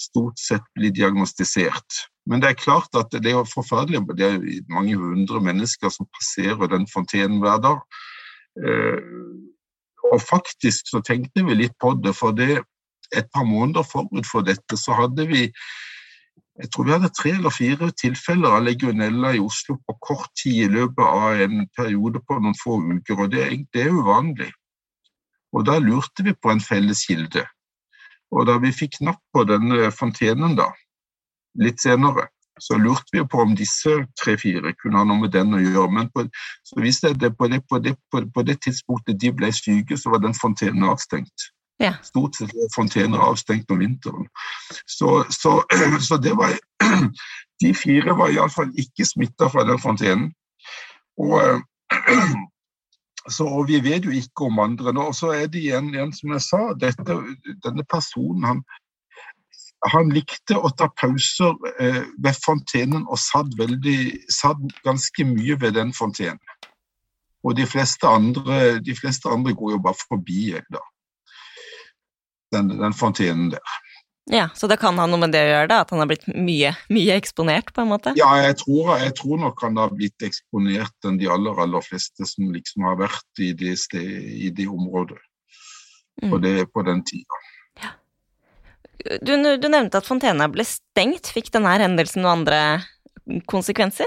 stort 0.00 0.40
sett 0.40 0.64
bli 0.74 0.90
diagnostisert. 0.94 2.00
Men 2.26 2.42
det 2.42 2.50
er 2.50 2.62
klart 2.62 2.94
at 2.98 3.12
det 3.12 3.34
er 3.34 3.46
forferdelig. 3.48 4.02
Det 4.18 4.26
er 4.26 4.40
mange 4.72 4.96
hundre 4.98 5.42
mennesker 5.44 5.92
som 5.92 6.08
passerer 6.16 6.70
den 6.72 6.88
fontenen 6.90 7.40
hver 7.42 7.60
dag. 7.62 7.84
Eh, 8.64 9.00
og 10.10 10.22
faktisk 10.24 10.90
så 10.90 11.02
tenkte 11.06 11.44
vi 11.46 11.58
litt 11.58 11.76
på 11.78 11.94
det, 12.02 12.16
for 12.18 12.34
det 12.34 12.62
et 13.16 13.26
par 13.34 13.46
måneder 13.46 13.86
forut 13.86 14.26
for 14.26 14.46
dette 14.46 14.78
så 14.78 14.94
hadde 14.94 15.26
vi 15.30 15.48
jeg 16.60 16.68
tror 16.72 16.84
vi 16.86 16.92
hadde 16.92 17.08
tre 17.16 17.30
eller 17.32 17.52
fire 17.54 17.86
tilfeller 17.96 18.56
av 18.58 18.64
legionella 18.66 19.32
i 19.36 19.40
Oslo 19.40 19.78
på 19.80 19.94
kort 20.04 20.32
tid 20.36 20.66
i 20.66 20.72
løpet 20.74 21.06
av 21.06 21.44
en 21.46 21.62
periode 21.76 22.20
på 22.26 22.36
noen 22.36 22.56
få 22.58 22.76
uker, 22.82 23.22
og 23.24 23.30
det, 23.32 23.46
det 23.72 23.86
er 23.86 23.94
uvanlig. 23.96 24.50
Og 25.56 25.64
Da 25.66 25.78
lurte 25.82 26.26
vi 26.26 26.34
på 26.36 26.52
en 26.52 26.60
felles 26.60 27.06
kilde. 27.08 27.46
Og 28.30 28.44
da 28.46 28.58
vi 28.62 28.74
fikk 28.76 29.00
napp 29.02 29.22
på 29.34 29.46
denne 29.48 29.88
fontenen 29.94 30.52
da, 30.58 30.68
litt 31.58 31.80
senere, 31.82 32.28
så 32.60 32.76
lurte 32.76 33.16
vi 33.16 33.24
på 33.24 33.40
om 33.40 33.56
disse 33.56 33.94
tre-fire 34.20 34.74
kunne 34.76 35.00
ha 35.00 35.06
noe 35.08 35.24
med 35.24 35.32
den 35.34 35.56
å 35.56 35.62
gjøre. 35.62 35.88
Men 35.96 36.10
på, 36.12 36.26
så 36.68 36.84
viste 36.84 37.14
det 37.16 37.32
på 37.38 37.48
det, 37.48 37.62
på, 37.66 37.80
det, 37.80 37.96
på, 38.12 38.22
på 38.34 38.44
det 38.46 38.60
tidspunktet 38.66 39.18
de 39.22 39.32
ble 39.32 39.48
syke, 39.56 39.96
så 39.96 40.12
var 40.12 40.22
den 40.22 40.36
fontenen 40.36 40.84
avstengt. 40.92 41.48
Ja. 41.80 41.94
Stort 42.04 42.36
sett 42.36 42.52
er 42.52 42.68
fontener 42.74 43.22
avstengt 43.24 43.70
om 43.72 43.80
vinteren. 43.80 44.28
Så, 44.84 45.24
så, 45.32 45.62
så 46.08 46.18
det 46.20 46.36
var 46.36 46.58
De 47.60 47.74
fire 47.76 48.14
var 48.16 48.32
iallfall 48.32 48.70
ikke 48.80 49.04
smitta 49.04 49.48
fra 49.52 49.64
den 49.68 49.80
fontenen. 49.80 50.30
Og, 51.20 51.62
så, 53.36 53.44
og 53.44 53.66
vi 53.68 53.80
vet 53.84 54.04
jo 54.04 54.12
ikke 54.16 54.48
om 54.48 54.60
andre. 54.64 54.92
Og 55.00 55.14
så 55.16 55.32
er 55.36 55.48
det 55.48 55.60
igjen, 55.60 55.90
igjen 55.94 56.12
som 56.16 56.36
jeg 56.36 56.44
sa, 56.44 56.62
dette, 56.80 57.18
denne 57.64 57.84
personen 57.88 58.46
han, 58.48 58.62
han 59.92 60.12
likte 60.12 60.56
å 60.56 60.72
ta 60.76 60.88
pauser 61.00 61.56
eh, 61.80 62.04
ved 62.20 62.40
fontenen 62.44 63.04
og 63.08 63.20
satt, 63.20 63.52
veldig, 63.60 63.98
satt 64.32 64.60
ganske 64.84 65.28
mye 65.28 65.56
ved 65.60 65.76
den 65.80 65.92
fontenen. 65.96 66.40
Og 67.44 67.56
de 67.56 67.64
fleste 67.64 68.04
andre, 68.04 68.80
de 68.84 68.96
fleste 68.96 69.28
andre 69.32 69.56
går 69.56 69.78
jo 69.78 69.84
bare 69.84 70.00
forbi. 70.08 70.42
da 70.68 70.84
den, 72.54 72.72
den 72.80 72.96
fontenen 72.96 73.50
der. 73.54 73.78
Ja, 74.30 74.48
Så 74.54 74.66
det 74.66 74.76
kan 74.76 74.98
ha 74.98 75.06
noe 75.10 75.18
med 75.18 75.32
det 75.34 75.40
å 75.42 75.48
gjøre, 75.48 75.68
da? 75.72 75.80
At 75.82 75.90
han 75.90 75.98
har 76.02 76.06
blitt 76.06 76.26
mye, 76.30 76.70
mye 76.92 77.16
eksponert? 77.18 77.72
på 77.74 77.82
en 77.82 77.90
måte? 77.90 78.12
Ja, 78.18 78.28
jeg 78.38 78.60
tror, 78.60 78.92
jeg 79.00 79.14
tror, 79.18 79.40
nok 79.42 79.62
han 79.64 79.80
har 79.80 79.90
blitt 79.90 80.22
eksponert 80.22 81.08
enn 81.08 81.18
de 81.18 81.26
aller 81.34 81.58
aller 81.64 81.82
fleste 81.82 82.28
som 82.28 82.52
liksom 82.54 82.86
har 82.86 83.00
vært 83.00 83.42
i 83.42 83.50
det, 83.58 83.74
sted, 83.80 84.06
i 84.06 84.52
det 84.54 84.68
området 84.70 85.18
mm. 86.22 86.30
på, 86.30 86.38
det, 86.44 86.54
på 86.70 86.84
den 86.86 87.02
tida. 87.08 87.40
Ja. 87.82 87.92
Du, 89.18 89.34
du, 89.34 89.66
nevnte 89.66 89.98
at 89.98 90.06
fontena 90.06 90.46
ble 90.52 90.68
stengt. 90.68 91.32
Fikk 91.34 91.50
denne 91.56 91.74
hendelsen 91.80 92.22
noen 92.22 92.44
andre 92.44 93.40
konsekvenser? 93.50 94.06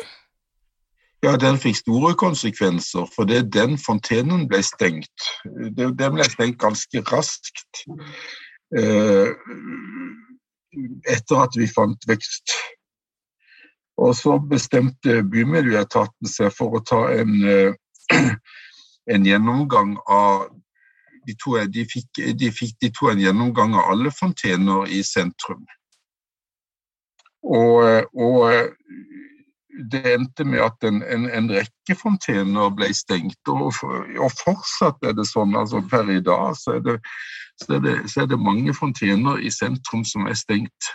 Ja, 1.23 1.37
den 1.39 1.55
fikk 1.55 1.77
store 1.79 2.15
konsekvenser, 2.19 3.05
for 3.15 3.23
det 3.23 3.53
den 3.55 3.77
fontenen 3.79 4.47
ble 4.51 4.59
stengt. 4.63 5.27
Den 5.77 5.93
ble 5.95 6.25
stengt 6.27 6.59
ganske 6.59 6.99
raskt 7.07 7.85
eh, 8.75 9.31
etter 11.07 11.45
at 11.45 11.55
vi 11.55 11.69
fant 11.71 12.03
vekst. 12.09 12.57
Og 14.03 14.11
så 14.19 14.35
bestemte 14.51 15.21
Bymiljøetaten 15.23 16.27
seg 16.27 16.51
for 16.57 16.75
å 16.75 16.83
ta 16.83 17.05
en, 17.13 17.39
eh, 17.47 18.27
en 19.15 19.29
gjennomgang 19.29 19.95
av 20.03 20.49
de 21.23 21.37
to, 21.39 21.55
de, 21.71 21.87
fikk, 21.87 22.19
de 22.35 22.51
fikk 22.51 22.75
de 22.83 22.91
to 22.91 23.13
en 23.13 23.23
gjennomgang 23.23 23.77
av 23.79 23.93
alle 23.93 24.11
fontener 24.11 24.91
i 24.91 24.99
sentrum. 25.07 25.63
Og, 27.43 28.11
og 28.11 28.73
det 29.91 30.01
endte 30.13 30.45
med 30.45 30.61
at 30.61 30.85
en, 30.87 31.01
en, 31.03 31.29
en 31.29 31.47
rekke 31.51 31.95
fontener 31.97 32.73
ble 32.77 32.89
stengt, 32.93 33.39
og, 33.49 33.71
og, 34.19 34.35
fortsatt 34.43 35.07
er 35.07 35.15
det 35.17 35.25
sånn. 35.29 35.55
altså 35.57 35.81
Per 35.89 36.11
i 36.13 36.21
dag 36.23 36.57
så 36.59 36.77
er 36.77 36.83
det, 36.85 36.97
så 37.61 37.77
er 37.77 37.81
det, 37.85 37.95
så 38.11 38.23
er 38.23 38.29
det 38.33 38.41
mange 38.41 38.73
fontener 38.77 39.41
i 39.41 39.51
sentrum 39.53 40.05
som 40.05 40.27
er 40.29 40.37
stengt, 40.37 40.91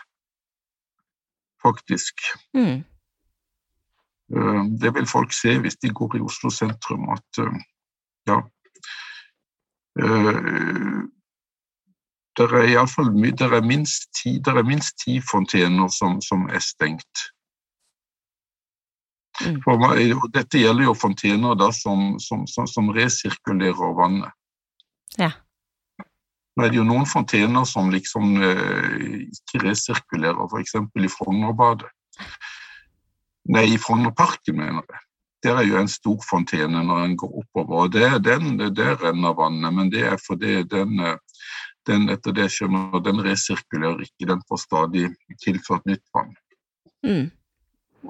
faktisk. 1.62 2.22
Mm. 2.54 2.84
Eh, 4.36 4.62
det 4.82 4.94
vil 4.94 5.10
folk 5.10 5.34
se 5.34 5.58
hvis 5.58 5.80
de 5.82 5.90
går 5.90 6.18
i 6.18 6.24
Oslo 6.28 6.52
sentrum, 6.54 7.10
at 7.16 7.42
eh, 7.42 7.58
ja 8.30 8.42
det 12.38 12.44
er 12.46 12.68
iallfall 12.70 13.08
det 13.10 13.64
minst 13.66 14.12
ti, 14.14 14.38
det 14.38 14.64
minst 14.66 14.94
ti 15.02 15.18
fontener 15.20 15.88
som, 15.90 16.20
som 16.22 16.46
er 16.46 16.62
stengt. 16.62 17.32
Mm. 19.44 19.58
Meg, 19.82 20.14
dette 20.34 20.58
gjelder 20.58 20.88
jo 20.88 20.94
fontener 20.98 21.58
da, 21.58 21.68
som, 21.74 22.16
som, 22.22 22.46
som, 22.48 22.90
resirkulerer 22.94 23.94
vannet. 23.98 24.34
Ja. 25.18 25.30
Nå 26.58 26.64
er 26.66 26.72
det 26.72 26.80
jo 26.80 26.86
noen 26.88 27.06
fontener 27.06 27.66
som 27.70 27.92
liksom 27.94 28.34
eh, 28.42 29.28
ikke 29.28 29.62
resirkulerer, 29.62 30.48
f.eks. 30.50 30.74
i 30.74 31.12
Frognerbadet. 31.12 31.90
Nei, 33.54 33.68
i 33.72 33.78
Frognerparken, 33.80 34.58
mener 34.58 34.82
jeg. 34.82 35.04
Der 35.46 35.60
er 35.60 35.68
jo 35.68 35.78
en 35.78 35.88
stor 35.88 36.18
fontene 36.26 36.82
når 36.82 37.04
en 37.04 37.16
går 37.16 37.36
oppover. 37.44 37.84
og 37.84 37.92
det, 37.94 38.24
den, 38.26 38.58
Der 38.74 38.98
renner 38.98 39.36
vannet, 39.38 39.74
men 39.74 39.90
det 39.90 40.02
er 40.02 40.18
fordi 40.18 40.64
den, 40.66 40.98
den 41.86 42.08
etter 42.10 42.34
det 42.34 42.50
skjønner, 42.50 42.98
den 43.06 43.22
resirkulerer 43.22 44.02
ikke, 44.02 44.26
den 44.26 44.42
får 44.48 44.64
stadig 44.66 45.12
tilført 45.44 45.86
nytt 45.86 46.02
vann. 46.14 46.34
Mm. 47.06 47.30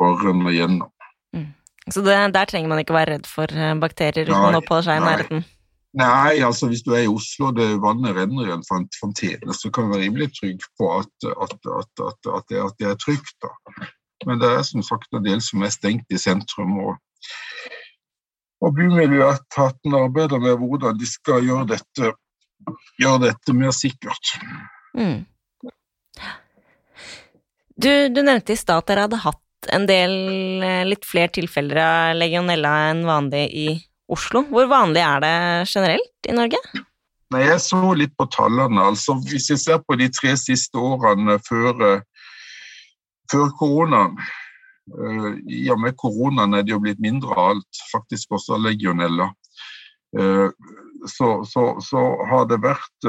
Og 0.01 0.25
renner 0.25 0.57
gjennom. 0.57 0.93
Mm. 1.37 1.53
Så 1.89 2.03
det, 2.05 2.17
der 2.35 2.49
trenger 2.51 2.73
man 2.73 2.83
ikke 2.83 2.97
være 2.97 3.15
redd 3.17 3.29
for 3.29 3.53
eh, 3.53 3.77
bakterier 3.81 4.29
uten 4.29 4.59
å 4.59 4.61
oppholde 4.61 4.89
seg 4.89 5.01
i 5.01 5.05
nærheten? 5.05 5.47
Nei, 5.99 6.41
altså 6.45 6.69
hvis 6.69 6.85
du 6.85 6.93
er 6.93 7.07
i 7.07 7.11
Oslo 7.11 7.49
og 7.49 7.57
det 7.57 7.69
vannet 7.83 8.17
renner 8.17 8.51
i 8.51 8.55
en 8.55 8.67
fontene, 8.69 9.57
så 9.57 9.71
kan 9.73 9.89
du 9.89 9.95
være 9.95 10.05
rimelig 10.05 10.29
trygg 10.37 10.67
på 10.79 10.91
at, 10.99 11.11
at, 11.33 11.57
at, 11.57 12.03
at 12.05 12.53
det, 12.53 12.67
det, 12.79 12.91
er 12.91 13.01
trygt. 13.01 13.35
da. 13.43 13.51
Men 14.29 14.43
det 14.43 14.51
er 14.53 14.63
som 14.69 14.85
sagt 14.85 15.17
en 15.17 15.25
del 15.25 15.41
som 15.43 15.65
er 15.65 15.73
stengt 15.73 16.13
i 16.13 16.21
sentrum. 16.21 16.77
og 16.85 16.99
og 18.61 18.75
Bymiljøetaten 18.75 19.95
arbeider 19.95 20.41
med 20.43 20.57
hvordan 20.59 20.99
de 20.99 21.07
skal 21.07 21.45
gjøre 21.47 21.67
dette, 21.75 22.13
gjøre 22.99 23.21
dette 23.29 23.55
mer 23.55 23.75
sikkert. 23.75 24.33
Mm. 24.99 25.21
Du, 27.79 27.91
du, 28.11 28.23
nevnte 28.27 28.53
i 28.53 28.59
stad 28.59 28.83
at 28.83 28.89
dere 28.91 29.07
hadde 29.07 29.21
hatt 29.23 29.43
en 29.75 29.87
del, 29.89 30.15
eh, 30.63 30.85
litt 30.89 31.07
flere 31.07 31.31
tilfeller 31.33 31.81
av 31.83 32.17
legionella 32.19 32.75
enn 32.91 33.05
vanlig 33.07 33.47
i 33.53 33.69
Oslo. 34.09 34.45
Hvor 34.49 34.69
vanlig 34.71 35.03
er 35.05 35.21
det 35.25 35.35
generelt 35.69 36.29
i 36.29 36.37
Norge? 36.37 36.61
Nei, 37.31 37.45
Jeg 37.45 37.61
så 37.61 37.95
litt 37.95 38.17
på 38.17 38.27
tallene. 38.33 38.81
altså 38.81 39.19
Hvis 39.21 39.51
jeg 39.51 39.59
ser 39.59 39.79
på 39.79 39.97
de 40.01 40.09
tre 40.09 40.35
siste 40.37 40.79
årene 40.79 41.39
før, 41.45 41.75
eh, 41.85 42.01
før 43.31 43.51
koronaen 43.59 44.17
uh, 44.17 45.37
I 45.45 45.69
og 45.71 45.81
med 45.81 45.97
koronaen 46.01 46.55
er 46.55 46.63
det 46.63 46.73
jo 46.73 46.81
blitt 46.81 47.01
mindre 47.01 47.29
av 47.37 47.51
alt, 47.53 47.83
faktisk 47.93 48.33
også 48.33 48.57
legionella. 48.57 49.29
Så, 51.05 51.45
så, 51.45 51.63
så, 51.85 52.03
har 52.31 52.47
det 52.49 52.57
vært 52.65 53.09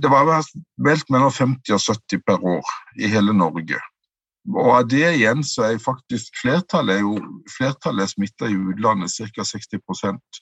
det 0.00 0.08
var 0.08 0.44
meldt 0.76 1.10
mellom 1.12 1.32
50 1.32 1.74
og 1.76 1.80
70 1.84 2.22
per 2.26 2.44
år 2.56 2.74
i 3.00 3.10
hele 3.10 3.34
Norge. 3.36 3.80
Og 4.48 4.70
av 4.72 4.86
det 4.88 5.04
igjen 5.18 5.42
så 5.44 5.66
er 5.66 5.82
faktisk 5.82 6.38
flertallet 6.40 6.98
er 6.98 7.04
jo 7.04 7.18
flertallet 7.52 8.06
er 8.06 8.12
smitta 8.12 8.48
i 8.48 8.56
utlandet, 8.56 9.12
ca. 9.12 9.44
60% 9.44 10.40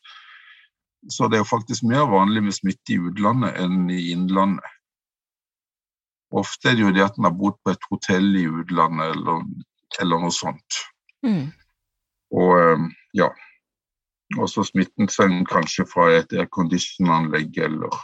Så 1.10 1.28
det 1.28 1.38
er 1.38 1.42
jo 1.42 1.48
faktisk 1.48 1.82
mer 1.86 2.06
vanlig 2.10 2.42
med 2.42 2.54
smitte 2.54 2.94
i 2.94 3.00
utlandet 3.02 3.58
enn 3.62 3.90
i 3.90 4.12
innlandet. 4.12 4.64
Ofte 6.34 6.70
er 6.70 6.78
det 6.78 6.82
jo 6.82 6.94
det 6.94 7.04
at 7.04 7.18
man 7.18 7.30
har 7.30 7.38
bodd 7.38 7.58
på 7.62 7.70
et 7.70 7.90
hotell 7.90 8.32
i 8.36 8.46
utlandet 8.46 9.14
eller, 9.14 9.44
eller 10.02 10.22
noe 10.22 10.34
sånt. 10.34 10.80
Mm. 11.26 11.52
Og 12.34 12.54
eh, 12.58 12.88
ja. 13.22 13.30
Og 14.36 14.50
så 14.50 14.64
smitten 14.66 15.06
seg 15.10 15.30
kanskje 15.46 15.86
fra 15.86 16.08
et 16.16 16.34
aircondition-anlegg 16.34 17.58
eller 17.62 17.94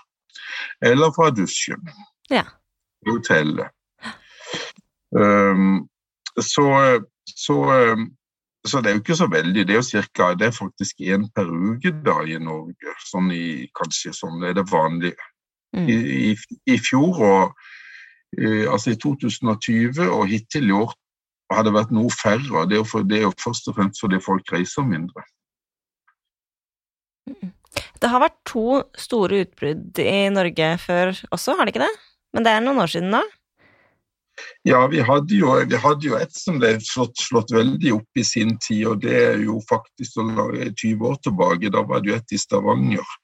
eller 0.82 1.12
fra 1.14 1.30
dusjen. 1.30 1.88
Ja. 2.30 2.44
Hotellet. 3.06 3.70
Um, 5.12 5.88
så, 6.40 6.64
så, 7.26 7.56
så, 8.68 8.80
det 8.80 8.90
er 8.90 8.96
jo 8.96 9.02
ikke 9.02 9.16
så 9.16 9.28
veldig. 9.30 9.66
Det 9.66 9.74
er 9.74 9.80
jo 9.80 9.86
cirka, 9.86 10.32
det 10.38 10.48
er 10.48 10.56
faktisk 10.56 11.04
én 11.04 11.28
per 11.34 11.50
uke 11.50 11.92
da 12.06 12.22
i 12.24 12.38
Norge. 12.40 12.96
Sånn 13.10 13.30
i, 13.34 13.68
kanskje 13.78 14.14
sånn 14.16 14.42
er 14.48 14.56
det 14.56 14.66
vanlige. 14.70 15.30
Mm. 15.76 15.86
I, 15.88 15.98
i, 16.32 16.32
I, 16.68 16.78
fjor 16.80 17.22
og 17.24 17.54
altså 18.72 18.92
i 18.92 18.98
2020 19.00 20.02
og 20.08 20.26
hittil 20.28 20.68
i 20.68 20.74
år 20.76 20.92
har 21.52 21.64
det 21.66 21.74
vært 21.76 21.92
noe 21.92 22.12
færre. 22.12 22.66
Det 22.68 22.76
er 22.76 22.82
jo, 22.82 22.88
for, 22.88 23.08
det 23.08 23.20
er 23.20 23.26
jo 23.28 23.34
først 23.40 23.68
og 23.68 23.76
fremst 23.76 24.00
fordi 24.00 24.20
folk 24.24 24.52
reiser 24.52 24.86
mindre. 24.88 25.24
Mm. 27.28 27.52
Det 28.00 28.10
har 28.10 28.22
vært 28.22 28.40
to 28.48 28.82
store 28.98 29.44
utbrudd 29.46 30.00
i 30.02 30.26
Norge 30.32 30.72
før 30.82 31.14
også, 31.30 31.56
har 31.56 31.66
det 31.66 31.74
ikke 31.74 31.86
det? 31.86 31.94
Men 32.32 32.46
det 32.46 32.52
er 32.52 32.64
noen 32.64 32.82
år 32.82 32.92
siden 32.92 33.14
da? 33.14 33.22
Ja, 34.64 34.86
vi 34.86 35.02
hadde 35.04 35.36
jo, 35.36 35.52
vi 35.68 35.78
hadde 35.78 36.06
jo 36.06 36.16
et 36.16 36.32
som 36.34 36.58
ble 36.62 36.72
slått, 36.82 37.18
slått, 37.20 37.52
veldig 37.54 37.92
opp 37.98 38.18
i 38.18 38.24
sin 38.26 38.54
tid, 38.64 38.86
og 38.88 39.02
det 39.04 39.12
er 39.18 39.42
jo 39.44 39.58
faktisk 39.68 40.16
20 40.22 41.08
år 41.10 41.18
tilbake. 41.26 41.72
Da 41.74 41.82
var 41.88 42.02
det 42.02 42.12
jo 42.12 42.16
et 42.16 42.34
i 42.34 42.40
Stavanger. 42.40 43.14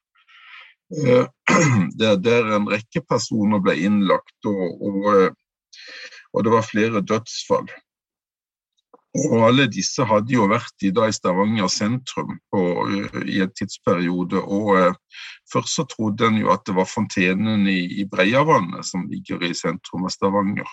Eh, 0.99 1.25
der, 2.01 2.17
der 2.21 2.53
en 2.57 2.69
rekke 2.71 3.03
personer 3.09 3.63
ble 3.65 3.77
innlagt, 3.89 4.37
og, 4.49 4.85
og, 4.91 5.09
eh, 5.15 5.79
og 6.35 6.45
det 6.45 6.55
var 6.55 6.67
flere 6.69 7.05
dødsfall. 7.05 7.71
Og 9.27 9.41
alle 9.49 9.67
disse 9.73 10.05
hadde 10.07 10.35
jo 10.35 10.47
vært 10.51 10.85
i, 10.87 10.91
da, 10.95 11.09
i 11.09 11.15
Stavanger 11.15 11.71
sentrum 11.73 12.37
på, 12.53 12.63
uh, 12.87 13.23
i 13.25 13.41
en 13.43 13.53
tidsperiode. 13.57 14.41
Og 14.41 14.75
eh, 14.79 15.25
først 15.53 15.79
så 15.79 15.87
trodde 15.91 16.29
en 16.29 16.39
jo 16.43 16.53
at 16.55 16.67
det 16.69 16.77
var 16.77 16.89
fontenen 16.91 17.67
i, 17.71 17.81
i 18.03 18.07
Breiavannet 18.11 18.87
som 18.87 19.09
ligger 19.11 19.43
i 19.49 19.55
sentrum 19.57 20.07
av 20.07 20.15
Stavanger. 20.15 20.69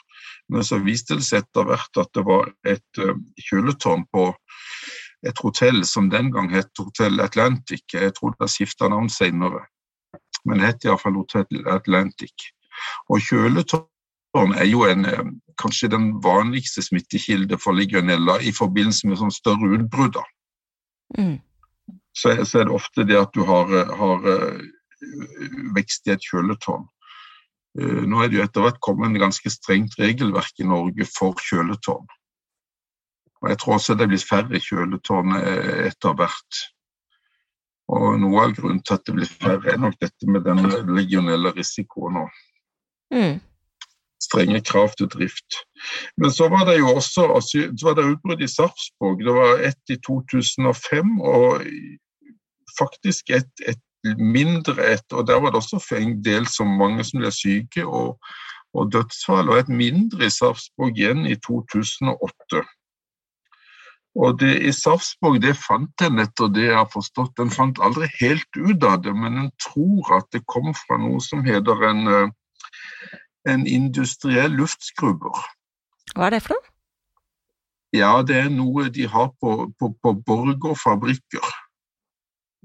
Men 0.51 0.67
så 0.67 0.81
viste 0.83 1.17
det 1.17 1.25
seg 1.27 1.45
etter 1.45 1.69
hvert 1.69 2.01
at 2.03 2.11
det 2.17 2.25
var 2.27 2.51
et 2.67 3.01
eh, 3.01 3.15
kjøletårn 3.47 4.05
på 4.13 4.27
et 5.25 5.41
hotell 5.41 5.81
som 5.87 6.11
den 6.11 6.29
gang 6.33 6.51
het 6.53 6.69
Hotell 6.77 7.23
Atlantic. 7.23 7.87
Jeg 7.93 8.13
tror 8.19 8.35
det 8.37 8.51
skifta 8.53 8.91
navn 8.91 9.09
senere, 9.09 9.63
men 10.45 10.61
det 10.61 10.69
het 10.69 10.85
iallfall 10.85 11.17
Hotell 11.17 11.65
Atlantic. 11.71 12.51
Og 13.09 13.23
kjøletårn 13.25 13.87
er 14.35 14.67
jo 14.67 14.83
en, 14.83 15.05
eh, 15.05 15.23
kanskje 15.61 15.89
den 15.91 16.07
vanligste 16.23 16.83
smittekilde 16.83 17.57
for 17.57 17.73
legionella 17.73 18.39
i 18.41 18.51
forbindelse 18.51 19.07
med 19.07 19.19
sånn 19.21 19.31
større 19.31 19.69
utbrudd. 19.77 20.17
Mm. 21.17 21.39
Så, 22.15 22.33
så, 22.45 22.59
er 22.59 22.67
det 22.67 22.75
ofte 22.75 23.05
det 23.07 23.17
at 23.19 23.31
du 23.35 23.43
har, 23.47 23.71
har 23.95 24.27
eh, 24.31 24.59
vekst 25.75 26.07
i 26.07 26.15
et 26.15 26.27
kjøletårn. 26.31 26.85
Eh, 27.79 28.03
nå 28.07 28.23
er 28.23 28.31
det 28.31 28.39
jo 28.39 28.43
etter 28.43 28.65
hvert 28.65 28.81
kommet 28.83 29.11
en 29.11 29.25
ganske 29.27 29.51
strengt 29.53 29.97
regelverk 29.99 30.59
i 30.59 30.67
Norge 30.67 31.07
for 31.11 31.39
kjøletårn. 31.39 32.07
Og 33.43 33.49
Jeg 33.51 33.59
tror 33.61 33.77
også 33.77 33.95
det 33.95 34.09
blitt 34.09 34.25
færre 34.25 34.59
kjøletårn 34.59 35.35
etter 35.37 36.15
hvert. 36.17 36.61
Og 37.93 38.15
Noe 38.17 38.47
av 38.47 38.55
grunnen 38.57 38.81
til 38.81 38.95
at 38.95 39.03
det 39.05 39.13
blir 39.13 39.29
færre, 39.29 39.75
er 39.75 39.77
nok 39.77 39.99
dette 40.01 40.27
med 40.27 40.47
den 40.47 40.63
legionelle 40.95 41.51
risikoen 41.53 42.23
òg. 42.25 42.39
Mm 43.13 43.35
strenge 44.35 44.61
krav 44.61 44.91
til 44.97 45.07
drift. 45.07 45.61
Men 46.17 46.31
så 46.31 46.49
var 46.49 46.65
det 46.67 46.79
jo 46.79 46.91
også 46.95 47.27
så 47.41 47.87
var 47.87 47.95
det 47.95 48.09
utbrudd 48.11 48.41
i 48.41 48.51
Sarpsborg. 48.51 49.23
Det 49.23 49.33
var 49.33 49.63
ett 49.63 49.89
i 49.89 49.97
2005 50.07 51.19
og 51.21 51.61
faktisk 52.79 53.29
et, 53.29 53.51
et 53.67 54.17
mindre 54.19 54.75
et. 54.93 55.07
Og 55.11 55.27
der 55.27 55.39
var 55.39 55.51
det 55.51 55.61
også 55.61 55.95
en 55.95 56.23
del 56.23 56.47
som 56.47 56.67
mange 56.67 57.03
som 57.03 57.19
ble 57.19 57.31
syke 57.31 57.85
og, 57.85 58.17
og 58.73 58.91
dødsfall. 58.91 59.49
Og 59.49 59.59
et 59.59 59.69
mindre 59.69 60.25
i 60.25 60.33
Sarpsborg 60.33 60.97
igjen 60.97 61.25
i 61.25 61.35
2008. 61.35 62.65
Og 64.15 64.39
det 64.39 64.53
i 64.63 64.71
Sarpsborg 64.71 65.41
det 65.43 65.57
fant 65.59 66.01
en 66.07 66.19
etter 66.23 66.47
det 66.55 66.69
jeg 66.69 66.77
har 66.77 66.91
forstått. 66.91 67.39
En 67.39 67.51
fant 67.51 67.79
aldri 67.83 68.07
helt 68.21 68.47
ut 68.55 68.83
av 68.83 69.01
det, 69.03 69.11
men 69.11 69.37
en 69.43 69.51
tror 69.59 70.17
at 70.19 70.29
det 70.31 70.45
kom 70.47 70.71
fra 70.85 70.99
noe 71.01 71.19
som 71.23 71.43
heter 71.43 71.83
en 71.89 72.07
en 73.49 73.67
industriell 73.67 74.55
luftskrubber. 74.57 75.43
Hva 76.15 76.29
er 76.29 76.35
det 76.35 76.45
for 76.45 76.55
noe? 76.55 76.71
Ja, 77.95 78.21
det 78.27 78.35
er 78.35 78.49
noe 78.51 78.89
de 78.91 79.07
har 79.07 79.29
på, 79.41 79.69
på, 79.79 79.91
på 80.03 80.13
Borgård 80.27 80.77
fabrikker. 80.81 81.45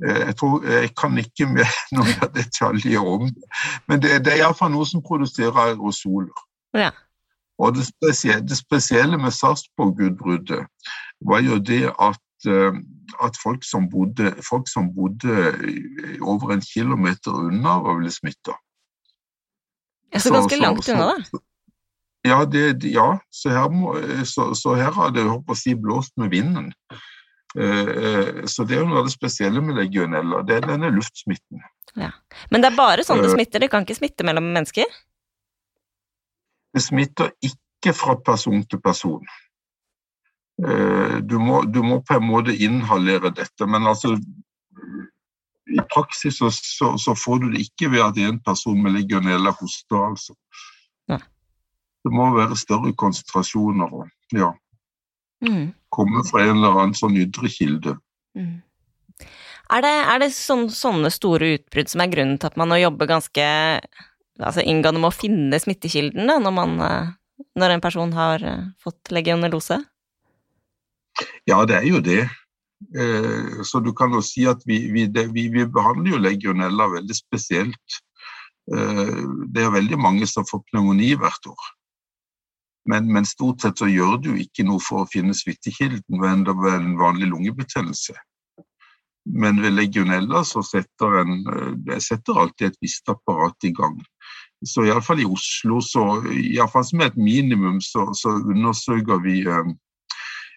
Eh, 0.07 0.21
jeg, 0.27 0.37
tror, 0.37 0.65
jeg 0.67 0.95
kan 0.97 1.19
ikke 1.19 1.47
med 1.57 1.69
noen 1.95 2.33
detaljer 2.35 3.05
om 3.05 3.29
det, 3.29 3.53
men 3.89 4.03
det, 4.03 4.25
det 4.25 4.35
er 4.35 4.45
iallfall 4.45 4.73
noe 4.75 4.89
som 4.89 5.05
produserer 5.05 5.57
aerosoler. 5.69 6.47
Ja. 6.75 6.91
Og 7.61 7.77
det 7.77 7.85
spesielle, 7.91 8.47
det 8.49 8.57
spesielle 8.57 9.19
med 9.21 9.37
Sarpsborg-utbruddet 9.37 10.65
var 11.29 11.45
jo 11.45 11.59
det 11.61 11.85
at, 11.93 12.49
eh, 12.49 12.81
at 13.21 13.39
folk, 13.43 13.67
som 13.67 13.91
bodde, 13.93 14.33
folk, 14.49 14.71
som 14.73 14.89
bodde, 14.97 15.53
over 16.25 16.55
en 16.55 16.65
kilometer 16.65 17.37
unna, 17.37 17.77
var 17.85 18.01
ble 18.01 18.13
smitta. 18.15 18.57
Så 20.19 20.33
ganske 20.35 20.57
så, 20.57 20.63
langt 20.63 20.89
unna, 20.89 21.13
da? 21.13 21.41
Ja, 22.27 22.45
det, 22.45 22.85
ja 22.85 23.19
så, 23.31 23.53
her 23.55 23.71
må, 23.73 23.95
så, 24.29 24.51
så, 24.55 24.75
her 24.77 24.93
har 24.93 25.13
det 25.15 25.25
håper 25.25 25.57
å 25.57 25.59
si, 25.59 25.75
blåst 25.79 26.13
med 26.21 26.33
vinden. 26.35 26.73
Eh, 27.59 27.89
eh, 27.89 28.41
så 28.47 28.65
det 28.65 28.77
er 28.77 28.83
jo 28.83 28.91
noe 28.91 29.03
av 29.03 29.09
det 29.09 29.15
spesielle 29.15 29.63
med 29.65 29.79
legionella, 29.79 30.43
det 30.47 30.59
er 30.59 30.69
denne 30.69 30.91
luftsmitten. 30.95 31.63
Ja. 31.99 32.13
Men 32.51 32.63
det 32.63 32.71
er 32.71 32.79
bare 32.79 33.07
sånn 33.07 33.23
det 33.25 33.33
smitter, 33.33 33.65
det 33.65 33.71
kan 33.73 33.87
ikke 33.87 33.99
smitte 33.99 34.27
mellom 34.27 34.53
mennesker? 34.55 34.87
Det 36.71 36.83
smitter 36.85 37.33
ikke 37.43 37.95
fra 37.97 38.15
person 38.23 38.63
til 38.71 38.83
person. 38.85 39.25
Eh, 40.61 41.17
du 41.25 41.39
må, 41.43 41.65
du 41.65 41.81
må 41.83 42.03
på 42.07 42.21
en 42.21 42.29
måte 42.29 42.55
inhalere 42.55 43.33
dette, 43.35 43.67
men 43.67 43.89
altså 43.89 44.15
i 45.71 45.83
praksis 45.93 46.39
så, 46.39 46.51
så, 46.51 46.95
så, 46.99 47.15
får 47.15 47.43
du 47.43 47.51
det 47.53 47.67
ikke 47.67 47.91
ved 47.93 48.03
at 48.05 48.19
en 48.19 48.41
person 48.43 48.79
med 48.83 48.97
legionella 48.97 49.53
hoster, 49.59 50.01
altså. 50.11 50.35
Ja. 51.11 51.21
Det 52.05 52.13
må 52.15 52.31
være 52.35 52.59
større 52.59 52.93
konsentrasjoner 52.97 53.93
og 54.01 54.09
ja. 54.37 54.53
Mm. 55.45 55.71
Komme 55.93 56.25
fra 56.29 56.45
en 56.45 56.59
eller 56.59 56.83
annen 56.83 56.97
sånn 56.99 57.17
ytre 57.21 57.49
kilde. 57.53 57.97
Mm. 58.37 58.61
Er 59.71 59.85
det, 59.85 59.95
er 60.13 60.23
det 60.23 60.31
sånne, 60.35 60.73
sånne 60.75 61.11
store 61.15 61.55
utbrudd 61.57 61.91
som 61.93 62.03
er 62.03 62.11
grunnen 62.13 62.39
til 62.41 62.51
at 62.51 62.59
man 62.59 62.73
nå 62.73 62.81
jobber 62.81 63.09
ganske 63.11 63.47
altså 64.41 64.65
inngående 64.65 65.03
med 65.03 65.13
å 65.13 65.15
finne 65.15 65.61
smittekilden 65.63 66.27
da, 66.27 66.39
når, 66.43 66.55
man, 66.57 66.77
eh, 66.85 67.47
når 67.61 67.77
en 67.77 67.85
person 67.85 68.13
har 68.17 68.45
eh, 68.47 68.69
fått 68.83 69.13
legionellose? 69.15 69.79
Ja, 71.49 71.63
det 71.69 71.79
er 71.81 71.87
jo 71.89 72.01
det. 72.05 72.25
Eh, 72.81 73.61
så 73.67 73.81
du 73.85 73.93
kan 73.97 74.15
jo 74.17 74.23
si 74.25 74.47
at 74.49 74.63
vi, 74.67 74.83
vi, 74.93 75.07
det, 75.13 75.29
vi, 75.35 75.49
vi 75.53 75.67
behandler 75.67 76.17
jo 76.17 76.23
legionella 76.23 76.89
veldig 76.97 77.17
spesielt. 77.17 78.01
Det 78.71 79.63
er 79.65 79.73
veldig 79.75 79.97
mange 79.99 80.27
som 80.31 80.45
får 80.47 80.61
pneumoni 80.69 81.09
hvert 81.19 81.47
år. 81.51 81.71
Men, 82.87 83.09
men, 83.13 83.27
stort 83.27 83.65
sett 83.65 83.81
så 83.81 83.89
gjør 83.91 84.21
du 84.23 84.31
ikke 84.39 84.63
noe 84.69 84.79
for 84.85 85.03
å 85.03 85.09
finne 85.11 85.35
smittekilden 85.35 86.21
ved 86.23 86.53
en 86.71 86.95
vanlig 87.01 87.33
lungebetennelse. 87.33 88.15
Men 89.25 89.61
ved 89.63 89.77
legionella 89.77 90.45
så 90.49 90.63
setter 90.65 91.21
en 91.21 91.35
det 91.87 92.01
setter 92.03 92.41
alltid 92.41 92.71
et 92.71 92.81
visst 92.83 93.09
apparat 93.13 93.69
i 93.69 93.73
gang. 93.77 93.99
Så 94.67 94.85
iallfall 94.85 95.23
i 95.23 95.29
Oslo, 95.29 95.81
så 95.85 96.05
iallfall 96.31 96.85
som 96.89 97.05
et 97.05 97.17
minimum, 97.17 97.81
så, 97.85 98.11
så 98.17 98.35
undersøker 98.41 99.23
vi 99.25 99.41
eh, 99.49 99.71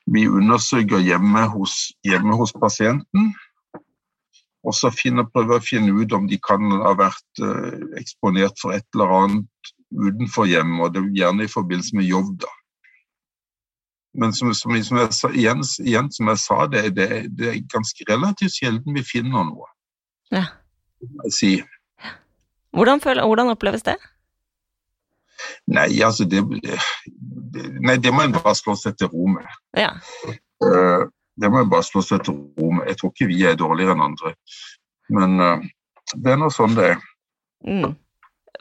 vi 0.05 0.27
undersøker 0.27 0.99
hjemme 1.03 1.45
hos, 1.53 1.93
hjemme 2.03 2.35
hos 2.39 2.53
pasienten. 2.53 3.31
Og 4.63 4.75
så 4.75 4.91
prøver 4.95 5.57
å 5.57 5.63
finne 5.63 5.91
ut 5.91 6.13
om 6.15 6.27
de 6.27 6.39
kan 6.39 6.71
ha 6.83 6.93
vært 6.95 7.43
uh, 7.43 7.79
eksponert 7.99 8.59
for 8.61 8.75
et 8.75 8.85
eller 8.95 9.11
annet 9.17 9.73
utenfor 9.93 10.47
hjemmet, 10.49 10.85
og 10.85 10.93
det 10.93 11.01
er 11.01 11.17
gjerne 11.19 11.45
i 11.45 11.51
forbindelse 11.51 11.97
med 11.99 12.07
jobb. 12.07 12.31
da. 12.41 12.51
Men 14.13 14.33
som, 14.33 14.53
som, 14.53 14.75
som 14.83 14.97
jeg, 15.01 15.11
igjen, 15.33 15.63
igjen, 15.83 16.09
som 16.13 16.31
jeg 16.31 16.41
sa, 16.41 16.57
det, 16.69 16.83
det, 16.97 17.07
det, 17.37 17.49
er 17.49 17.61
ganske 17.73 18.05
relativt 18.09 18.55
sjelden 18.55 18.95
vi 18.95 19.05
finner 19.05 19.45
noe. 19.49 19.69
Ja. 20.33 20.45
Si. 21.33 21.57
Hvordan, 22.73 23.01
føler, 23.01 23.25
hvordan 23.25 23.51
oppleves 23.53 23.85
det? 23.85 23.97
Nei, 25.67 25.89
altså 26.05 26.25
det, 26.29 26.43
Nei, 27.53 27.97
det 28.01 28.13
må 28.13 28.23
en 28.25 28.35
bare 28.35 28.55
slå 28.57 28.75
seg 28.79 28.97
til 28.99 29.11
ro 29.13 29.27
med. 29.35 29.47
Ja. 29.77 29.91
Uh, 30.63 31.09
det 31.39 31.49
må 31.51 31.63
en 31.63 31.71
bare 31.71 31.85
slå 31.85 32.03
seg 32.05 32.23
til 32.25 32.37
ro 32.37 32.69
med. 32.77 32.87
Jeg 32.89 32.99
tror 32.99 33.13
ikke 33.13 33.29
vi 33.31 33.41
er 33.47 33.59
dårligere 33.59 33.95
enn 33.95 34.05
andre. 34.05 34.33
Men 35.13 35.35
uh, 35.41 35.65
det 36.13 36.33
er 36.33 36.39
nå 36.41 36.49
sånn 36.53 36.77
det 36.77 36.93
er. 36.93 37.03
Mm. 37.67 37.93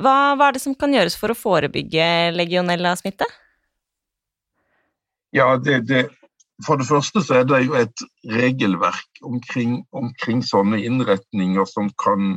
Hva, 0.00 0.16
hva, 0.36 0.48
er 0.48 0.56
det 0.56 0.64
som 0.64 0.76
kan 0.78 0.94
gjøres 0.94 1.16
for 1.20 1.32
å 1.32 1.38
forebygge 1.38 2.06
legionella-smitte? 2.36 3.28
Ja, 5.36 5.54
det, 5.56 5.82
det, 5.88 6.06
For 6.66 6.80
det 6.80 6.88
første 6.88 7.22
så 7.24 7.40
er 7.40 7.46
det 7.48 7.62
jo 7.66 7.76
et 7.80 8.04
regelverk 8.28 9.22
omkring, 9.24 9.82
omkring 9.96 10.42
sånne 10.44 10.80
innretninger 10.84 11.68
som 11.68 11.92
kan 12.00 12.36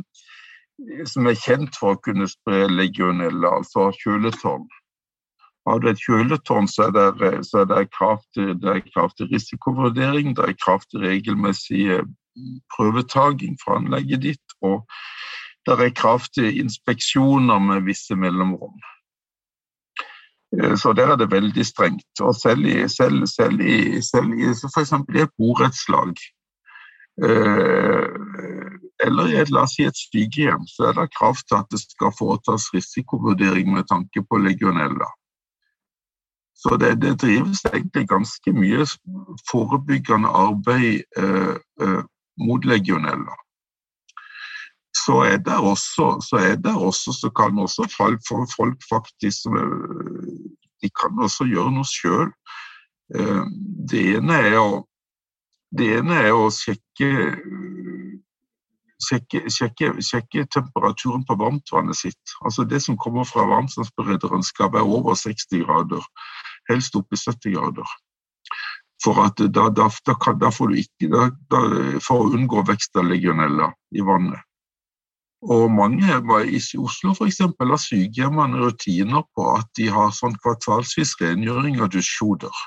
som 1.08 1.28
er 1.28 1.38
kjent 1.40 1.76
for 1.80 1.94
å 1.94 2.00
kunne 2.04 2.26
spre 2.28 2.66
legionella, 2.68 3.54
altså 3.60 3.88
kjøletårn. 4.02 4.66
Har 5.66 5.80
du 5.82 5.88
et 5.90 6.02
kjøletårn, 6.02 6.68
så 6.70 6.88
er 6.88 6.92
det, 6.94 7.30
så 7.48 7.64
er 7.64 7.70
det, 7.72 7.88
krav, 7.94 8.20
til, 8.34 8.54
det 8.62 8.70
er 8.70 8.84
krav 8.94 9.10
til 9.16 9.30
risikovurdering, 9.32 10.36
det 10.36 10.44
er 10.44 10.58
krav 10.64 10.84
til 10.90 11.02
regelmessig 11.02 12.02
prøvetaking 12.76 13.56
fra 13.62 13.80
anlegget 13.80 14.22
ditt, 14.22 14.56
og 14.62 14.84
det 15.66 15.78
er 15.80 15.96
krav 15.96 16.28
til 16.34 16.60
inspeksjoner 16.60 17.58
med 17.58 17.88
visse 17.88 18.14
mellomrom. 18.14 18.78
Eh, 20.62 20.76
så 20.76 20.92
der 20.92 21.12
er 21.12 21.16
det 21.16 21.30
veldig 21.30 21.66
strengt. 21.66 22.20
Og 22.20 22.34
selv 22.34 22.66
i, 22.66 22.88
selv, 22.88 23.26
selv 23.26 23.60
i, 23.60 24.02
selv 24.02 24.32
i 24.38 24.50
f.eks. 24.74 24.92
i 25.14 25.22
et 25.22 25.34
borettslag 25.38 26.14
eh, 27.24 28.06
eller 29.06 29.32
i 29.32 29.36
et, 29.40 29.50
la 29.50 29.66
oss 29.66 29.76
si 29.76 29.84
et 29.84 29.98
sykehjem, 29.98 30.64
så 30.70 30.88
er 30.88 30.96
det 30.96 31.12
krav 31.18 31.36
til 31.42 31.58
at 31.58 31.68
det 31.72 31.82
skal 31.82 32.14
foretas 32.18 32.70
risikovurdering 32.74 33.72
med 33.74 33.88
tanke 33.90 34.22
på 34.22 34.40
legionella. 34.40 35.10
Så 36.56 36.76
det, 36.80 36.94
det 37.02 37.18
drives 37.20 37.64
egentlig 37.68 38.08
ganske 38.08 38.52
mye 38.52 38.86
forebyggende 39.50 40.28
arbeid 40.28 41.02
eh, 41.20 41.56
eh, 41.82 42.02
mot 42.40 42.64
legionella. 42.64 43.36
Så 45.04 45.20
er 45.28 45.36
det 45.36 45.56
også, 45.56 46.06
så, 46.28 46.40
det 46.64 46.74
også, 46.74 47.12
så 47.20 47.30
kan 47.36 47.58
også 47.58 47.88
folk, 47.96 48.20
folk 48.56 48.78
faktisk 48.92 49.46
eh, 49.46 49.76
De 50.82 50.88
kan 51.00 51.18
også 51.18 51.44
gjøre 51.44 51.72
noe 51.72 51.88
sjøl. 51.88 52.32
Eh, 53.14 53.44
det 53.90 54.20
det 55.76 55.86
ene 55.98 56.14
er 56.24 56.32
å 56.32 56.48
sjekke 56.54 57.08
sjekke, 59.02 59.42
sjekke, 59.52 59.90
sjekke, 60.00 60.44
temperaturen 60.52 61.24
på 61.28 61.36
varmtvannet 61.36 61.98
sitt. 61.98 62.34
Altså 62.44 62.64
Det 62.64 62.80
som 62.82 62.96
kommer 62.96 63.24
fra 63.24 63.44
varmtvannsberederen 63.48 64.42
skal 64.42 64.72
være 64.72 64.88
over 64.98 65.14
60 65.14 65.64
grader, 65.64 66.02
helst 66.70 66.96
opp 66.98 67.12
i 67.12 67.20
70 67.20 67.54
grader. 67.54 67.94
For, 69.04 69.18
at 69.26 69.38
da, 69.38 69.68
da, 69.70 69.88
da, 70.06 70.14
kan, 70.18 70.38
da 70.40 70.50
får 70.50 70.72
du 70.72 70.80
ikke, 70.80 71.26
for 72.02 72.24
å 72.24 72.30
unngå 72.36 72.64
vekst 72.66 72.96
av 72.96 73.08
legionella 73.10 73.70
i 73.94 74.04
vannet. 74.04 74.40
Og 75.46 75.68
mange 75.70 76.16
I 76.48 76.60
Oslo 76.80 77.12
eksempel, 77.26 77.68
har 77.70 77.78
sykehjemmene 77.78 78.62
rutiner 78.64 79.22
på 79.36 79.50
at 79.52 79.68
de 79.76 79.90
har 79.92 80.14
sånn 80.16 80.34
kvartalsvis 80.42 81.14
rengjøring 81.20 81.78
av 81.84 81.92
dusjhoder. 81.92 82.64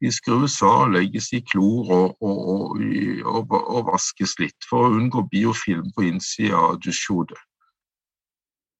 De 0.00 0.12
skrus 0.14 0.60
av 0.62 0.84
og 0.84 0.92
legges 0.94 1.32
i 1.34 1.42
klor 1.42 1.90
og, 1.90 2.22
og, 2.22 2.78
og, 3.26 3.52
og, 3.58 3.80
vaskes 3.90 4.36
litt 4.38 4.68
for 4.70 4.86
å 4.86 4.94
unngå 4.94 5.24
biofilm 5.32 5.90
på 5.96 6.06
innsida 6.06 6.60
av 6.70 6.78
dusjhodet. 6.84 7.40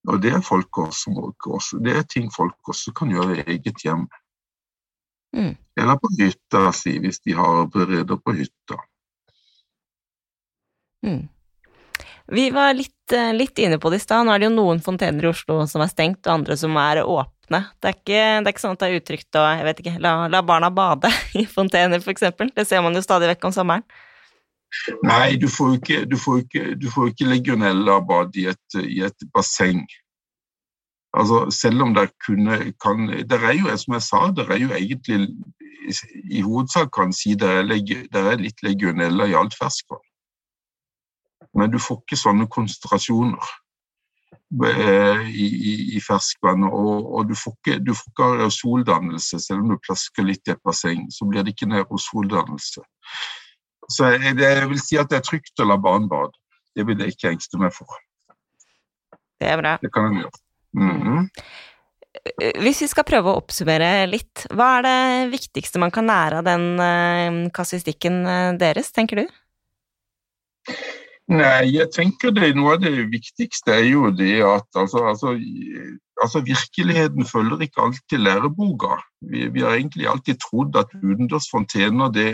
Og 0.09 0.23
det 0.23 0.31
er, 0.37 0.45
folk 0.47 0.79
også, 0.79 1.83
det 1.83 1.97
er, 1.99 2.07
ting 2.07 2.31
folk 2.33 2.71
også 2.71 2.95
kan 2.97 3.11
gjøre 3.13 3.41
i 3.41 3.47
eget 3.57 3.83
hjem. 3.85 4.07
Mm. 5.37 5.57
Eller 5.81 5.99
på 6.01 6.11
hytta 6.19 6.71
si, 6.73 6.99
hvis 7.03 7.21
de 7.25 7.35
har 7.39 7.67
bereder 7.73 8.17
på 8.17 8.35
hytta. 8.39 8.79
Mm. 11.07 11.29
Vi 12.29 12.51
var 12.51 12.75
litt, 12.75 13.13
eh, 13.13 13.33
litt, 13.33 13.59
inne 13.59 13.79
på 13.79 13.91
det 13.91 13.97
i 13.97 14.05
stad. 14.05 14.27
Nå 14.27 14.35
er 14.35 14.43
det 14.43 14.49
jo 14.51 14.57
noen 14.57 14.81
fontener 14.85 15.25
i 15.25 15.31
Oslo 15.31 15.63
som 15.67 15.85
er 15.85 15.93
stengt, 15.93 16.27
og 16.27 16.35
andre 16.35 16.57
som 16.61 16.77
er 16.77 17.01
åpne. 17.05 17.63
Det 17.81 17.89
er 17.89 17.97
ikke, 17.97 18.25
det 18.43 18.51
er 18.51 18.53
ikke 18.53 18.65
sånn 18.65 18.77
at 18.77 18.83
det 18.83 18.89
er 18.89 19.01
utrygt 19.01 19.39
å 19.41 19.45
ikke, 19.73 19.95
la, 20.05 20.13
la 20.29 20.43
barna 20.43 20.69
bade 20.71 21.09
i 21.41 21.47
fontener, 21.49 22.03
f.eks. 22.05 22.29
Det 22.53 22.67
ser 22.69 22.85
man 22.85 22.95
jo 22.95 23.05
stadig 23.05 23.31
vekk 23.33 23.49
om 23.49 23.57
sommeren. 23.57 23.87
Nei, 25.09 25.37
du 25.41 25.49
får 25.49 25.71
jo 25.71 25.79
ikke, 25.79 26.03
du 26.05 26.17
får 26.21 26.43
ikke, 26.43 26.65
du 26.77 26.91
får 26.93 27.09
ikke 27.13 27.31
legionella-bad 27.31 28.37
i, 28.37 28.45
i, 28.85 29.01
et 29.07 29.29
basseng. 29.33 29.87
Altså, 31.17 31.47
selv 31.51 31.83
om 31.83 31.95
det 31.97 32.11
kunne 32.27 32.59
kan, 32.85 33.07
det 33.09 33.39
er 33.39 33.55
jo, 33.57 33.77
som 33.77 33.95
jeg 33.97 34.05
sa, 34.05 34.21
det 34.37 34.45
er 34.49 34.61
jo 34.61 34.75
egentlig 34.77 35.29
i 36.31 36.43
hovedsak 36.45 36.91
kan 36.93 37.13
si 37.17 37.33
det 37.39 37.49
er, 37.49 37.63
det 37.65 38.21
er 38.21 38.43
litt 38.43 38.61
legionella 38.63 39.29
i 39.29 39.37
alt 39.39 39.57
ferskvann. 39.57 40.05
Men 41.57 41.73
du 41.73 41.79
får 41.81 42.03
ikke 42.03 42.21
sånne 42.21 42.47
konsentrasjoner. 42.53 43.55
Eh, 44.65 45.29
i, 45.29 45.47
i, 45.71 45.73
i 45.97 46.01
ferskvann. 46.01 46.65
Og, 46.65 47.15
og, 47.15 47.29
du 47.29 47.35
får 47.37 47.53
ikke, 47.59 47.79
du 47.85 47.93
får 47.95 48.13
ikke 48.13 48.29
aerosoldannelse, 48.33 49.41
selv 49.45 49.65
om 49.65 49.75
du 49.75 49.81
plasker 49.85 50.25
litt 50.25 50.49
i 50.49 50.55
et 50.55 50.63
basseng. 50.65 51.05
Så 51.13 51.29
blir 51.29 51.45
det 51.45 51.53
ikke 51.53 51.69
en 51.69 51.77
aerosoldannelse. 51.81 52.85
Så 53.89 54.13
jeg, 54.15 54.37
jeg, 54.41 54.69
vil 54.71 54.81
si 54.81 55.01
at 55.01 55.13
det 55.13 55.21
er 55.21 55.27
trygt 55.27 55.61
å 55.61 55.69
la 55.69 55.77
barn 55.81 56.09
bade. 56.09 56.33
Det 56.77 56.87
vil 56.89 57.01
jeg 57.05 57.17
ikke 57.17 57.33
engste 57.35 57.61
meg 57.61 57.75
for. 57.77 58.01
Det 59.39 59.53
er 59.53 59.61
bra. 59.61 59.77
Det 59.83 59.93
kan 59.93 60.09
jeg 60.09 60.25
gjøre. 60.25 60.45
Mm 60.77 61.01
-hmm. 61.03 61.29
hvis 62.63 62.83
vi 62.83 62.87
skal 62.87 63.05
prøve 63.05 63.31
å 63.31 63.41
oppsummere 63.41 64.07
litt, 64.07 64.47
hva 64.51 64.79
er 64.79 64.83
det 64.83 65.31
viktigste 65.33 65.79
man 65.79 65.91
kan 65.91 66.07
lære 66.07 66.39
av 66.39 66.45
den 66.45 67.51
kassistikken 67.51 68.25
deres, 68.59 68.93
tenker 68.93 69.17
du? 69.17 69.27
Nei, 71.29 71.75
jeg 71.75 71.91
tenker 71.93 72.33
det 72.33 72.55
noe 72.57 72.79
av 72.79 72.81
det 72.81 72.95
viktigste 73.13 73.75
er 73.75 73.85
jo 73.85 74.09
det 74.17 74.39
at 74.41 74.79
altså, 74.81 75.03
altså, 75.11 75.35
altså 76.23 76.41
virkeligheten 76.41 77.29
følger 77.29 77.67
ikke 77.67 77.83
alltid 77.85 78.23
læreboka. 78.23 78.97
Vi, 79.21 79.45
vi, 79.53 79.61
har 79.61 79.77
egentlig 79.77 80.09
alltid 80.09 80.41
trodd 80.41 80.79
at 80.81 80.95
utendørs 80.97 81.51
fontener 81.53 82.09
det, 82.15 82.31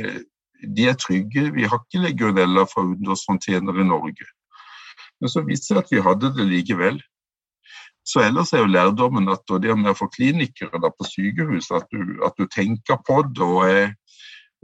de 0.63 0.87
er 0.87 0.95
trygge. 0.95 1.49
Vi 1.57 1.67
har 1.67 1.83
ikke 1.83 2.05
legionella 2.05 2.69
fra 2.71 2.87
utendørs 2.87 3.27
fontener 3.27 3.83
i 3.83 3.89
Norge. 3.89 4.31
Men 5.19 5.33
så 5.33 5.43
viste 5.43 5.75
det 5.75 5.83
at 5.83 5.91
vi 5.91 6.05
hadde 6.07 6.31
det 6.39 6.47
likevel. 6.53 7.03
Så 8.05 8.21
ellers 8.21 8.53
er 8.53 8.61
jo 8.61 8.69
lærdommen 8.69 9.31
at 9.33 9.49
det 9.63 9.77
med 9.81 9.97
for 9.97 10.13
klinikere 10.13 10.81
da 10.81 10.91
på 10.93 11.07
sykehus, 11.09 11.71
at 11.73 11.87
du, 11.93 12.19
at 12.27 12.37
du 12.39 12.47
tenker 12.53 13.01
på 13.07 13.23
det. 13.37 13.95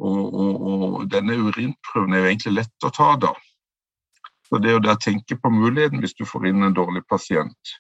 Og, 0.01 0.35
og, 0.35 0.55
og, 0.65 0.83
og 1.01 1.07
denne 1.13 1.37
urinprøven 1.37 2.15
er 2.15 2.25
jo 2.25 2.31
egentlig 2.33 2.55
lett 2.59 2.89
å 2.89 2.93
ta, 2.93 3.15
da. 3.21 3.33
Så 4.49 4.59
det 4.59 4.71
er 4.71 4.77
jo 4.79 4.85
det 4.85 4.95
å 4.97 5.01
tenke 5.01 5.37
på 5.39 5.53
muligheten 5.53 6.03
hvis 6.03 6.17
du 6.19 6.25
får 6.29 6.49
inn 6.51 6.67
en 6.67 6.77
dårlig 6.77 7.05
pasient. 7.09 7.75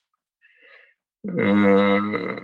Uh, 1.29 2.37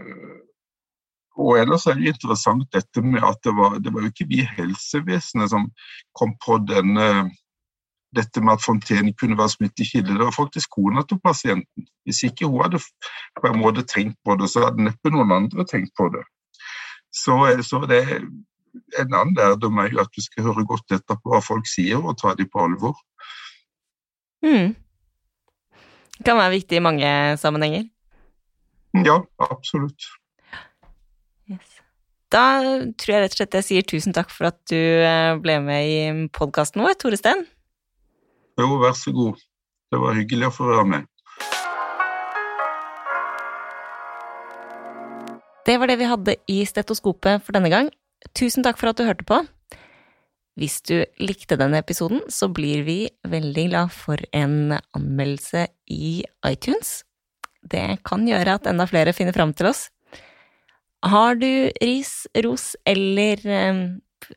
og 1.37 1.59
ellers 1.61 1.87
er 1.87 1.97
det 1.97 2.15
interessant 2.15 2.67
dette 2.73 3.03
med 3.05 3.25
at 3.25 3.39
det 3.45 3.53
var, 3.57 3.79
det 3.81 3.93
var 3.93 4.05
jo 4.05 4.13
ikke 4.13 4.29
vi 4.29 4.43
i 4.43 4.51
helsevesenet 4.57 5.53
som 5.53 5.69
kom 6.17 6.35
på 6.45 6.59
denne, 6.69 7.29
dette 8.17 8.43
med 8.43 8.57
at 8.57 8.65
Fontene 8.65 9.13
kunne 9.21 9.39
være 9.39 9.55
smittekilde. 9.55 10.15
Det 10.15 10.25
var 10.25 10.35
faktisk 10.35 10.75
kona 10.79 11.05
til 11.07 11.21
pasienten. 11.25 11.87
Hvis 12.05 12.23
ikke 12.29 12.49
hun 12.49 12.65
hadde 12.65 12.81
på 13.41 13.51
en 13.51 13.61
måte 13.61 13.85
tenkt 13.87 14.19
på 14.25 14.37
det, 14.41 14.51
så 14.53 14.67
hadde 14.67 14.87
neppe 14.89 15.13
noen 15.13 15.35
andre 15.37 15.67
tenkt 15.69 15.95
på 15.99 16.09
det. 16.15 16.25
Så, 17.15 17.37
så 17.65 17.83
det 17.89 18.03
en 19.01 19.15
annen 19.15 19.37
lærdom 19.37 19.79
er 19.81 19.93
jo 19.93 20.03
at 20.03 20.13
du 20.13 20.23
skal 20.25 20.49
høre 20.51 20.67
godt 20.69 20.97
etter 20.97 21.19
på 21.21 21.33
hva 21.33 21.41
folk 21.45 21.69
sier, 21.71 22.03
og 22.03 22.19
ta 22.21 22.35
dem 22.37 22.51
på 22.53 22.65
alvor. 22.67 22.99
Mm. 24.45 24.75
Det 26.17 26.25
kan 26.25 26.39
være 26.39 26.57
viktig 26.59 26.79
i 26.79 26.85
mange 26.85 27.09
sammenhenger. 27.41 27.89
Ja, 29.05 29.21
absolutt. 29.51 30.09
Yes. 31.51 31.83
Da 32.33 32.45
tror 32.99 33.13
jeg 33.13 33.23
rett 33.23 33.35
og 33.35 33.41
slett 33.41 33.59
jeg 33.61 33.67
sier 33.67 33.87
tusen 33.87 34.17
takk 34.17 34.33
for 34.35 34.49
at 34.49 34.59
du 34.71 34.77
eh, 34.79 35.37
ble 35.43 35.59
med 35.63 35.91
i 35.91 36.29
podkasten 36.35 36.83
vår, 36.83 36.97
Tore 37.01 37.19
Steen. 37.21 37.45
Jo, 38.57 38.79
vær 38.81 38.95
så 38.97 39.13
god. 39.13 39.37
Det 39.93 39.99
var 40.01 40.17
hyggelig 40.17 40.49
å 40.49 40.55
få 40.55 40.71
være 40.71 40.87
med. 40.89 41.11
Det 45.67 45.75
var 45.83 45.91
det 45.91 45.99
vi 46.01 46.09
hadde 46.09 46.37
i 46.49 46.63
stetoskopet 46.65 47.45
for 47.45 47.57
denne 47.57 47.69
gang. 47.73 47.91
Tusen 48.39 48.65
takk 48.65 48.79
for 48.81 48.91
at 48.91 48.99
du 48.99 49.05
hørte 49.05 49.27
på. 49.29 49.43
Hvis 50.57 50.79
du 50.89 51.03
likte 51.21 51.59
denne 51.61 51.83
episoden, 51.83 52.23
så 52.33 52.49
blir 52.49 52.87
vi 52.87 53.11
veldig 53.29 53.67
glad 53.69 53.93
for 53.93 54.23
en 54.33 54.73
anmeldelse 54.73 55.67
i 55.93 56.23
iTunes. 56.49 57.03
Det 57.61 57.99
kan 58.09 58.25
gjøre 58.25 58.57
at 58.57 58.71
enda 58.71 58.87
flere 58.89 59.13
finner 59.13 59.37
fram 59.37 59.53
til 59.59 59.69
oss. 59.69 59.91
Har 61.05 61.37
du 61.37 61.69
ris, 61.83 62.25
ros 62.41 62.71
eller 62.89 63.43
eh, 63.45 63.83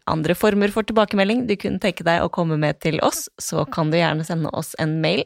andre 0.10 0.36
former 0.38 0.72
for 0.74 0.88
tilbakemelding 0.88 1.46
du 1.50 1.56
kunne 1.60 1.82
tenke 1.82 2.06
deg 2.08 2.24
å 2.24 2.32
komme 2.34 2.58
med 2.62 2.80
til 2.84 3.00
oss, 3.06 3.28
så 3.42 3.66
kan 3.70 3.92
du 3.92 4.00
gjerne 4.00 4.26
sende 4.28 4.52
oss 4.56 4.76
en 4.82 5.00
mail. 5.04 5.26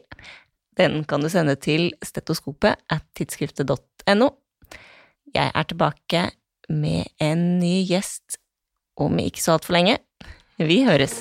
Den 0.78 1.02
kan 1.08 1.22
du 1.22 1.30
sende 1.30 1.56
til 1.60 1.92
stetoskopet 2.04 2.80
at 2.90 3.04
tidsskriftet.no. 3.18 4.30
Jeg 5.34 5.50
er 5.50 5.68
tilbake 5.70 6.28
med 6.70 7.10
en 7.22 7.44
ny 7.60 7.82
gjest 7.88 8.38
om 9.00 9.18
ikke 9.22 9.42
så 9.42 9.58
altfor 9.58 9.78
lenge. 9.78 9.98
Vi 10.58 10.84
høres. 10.86 11.20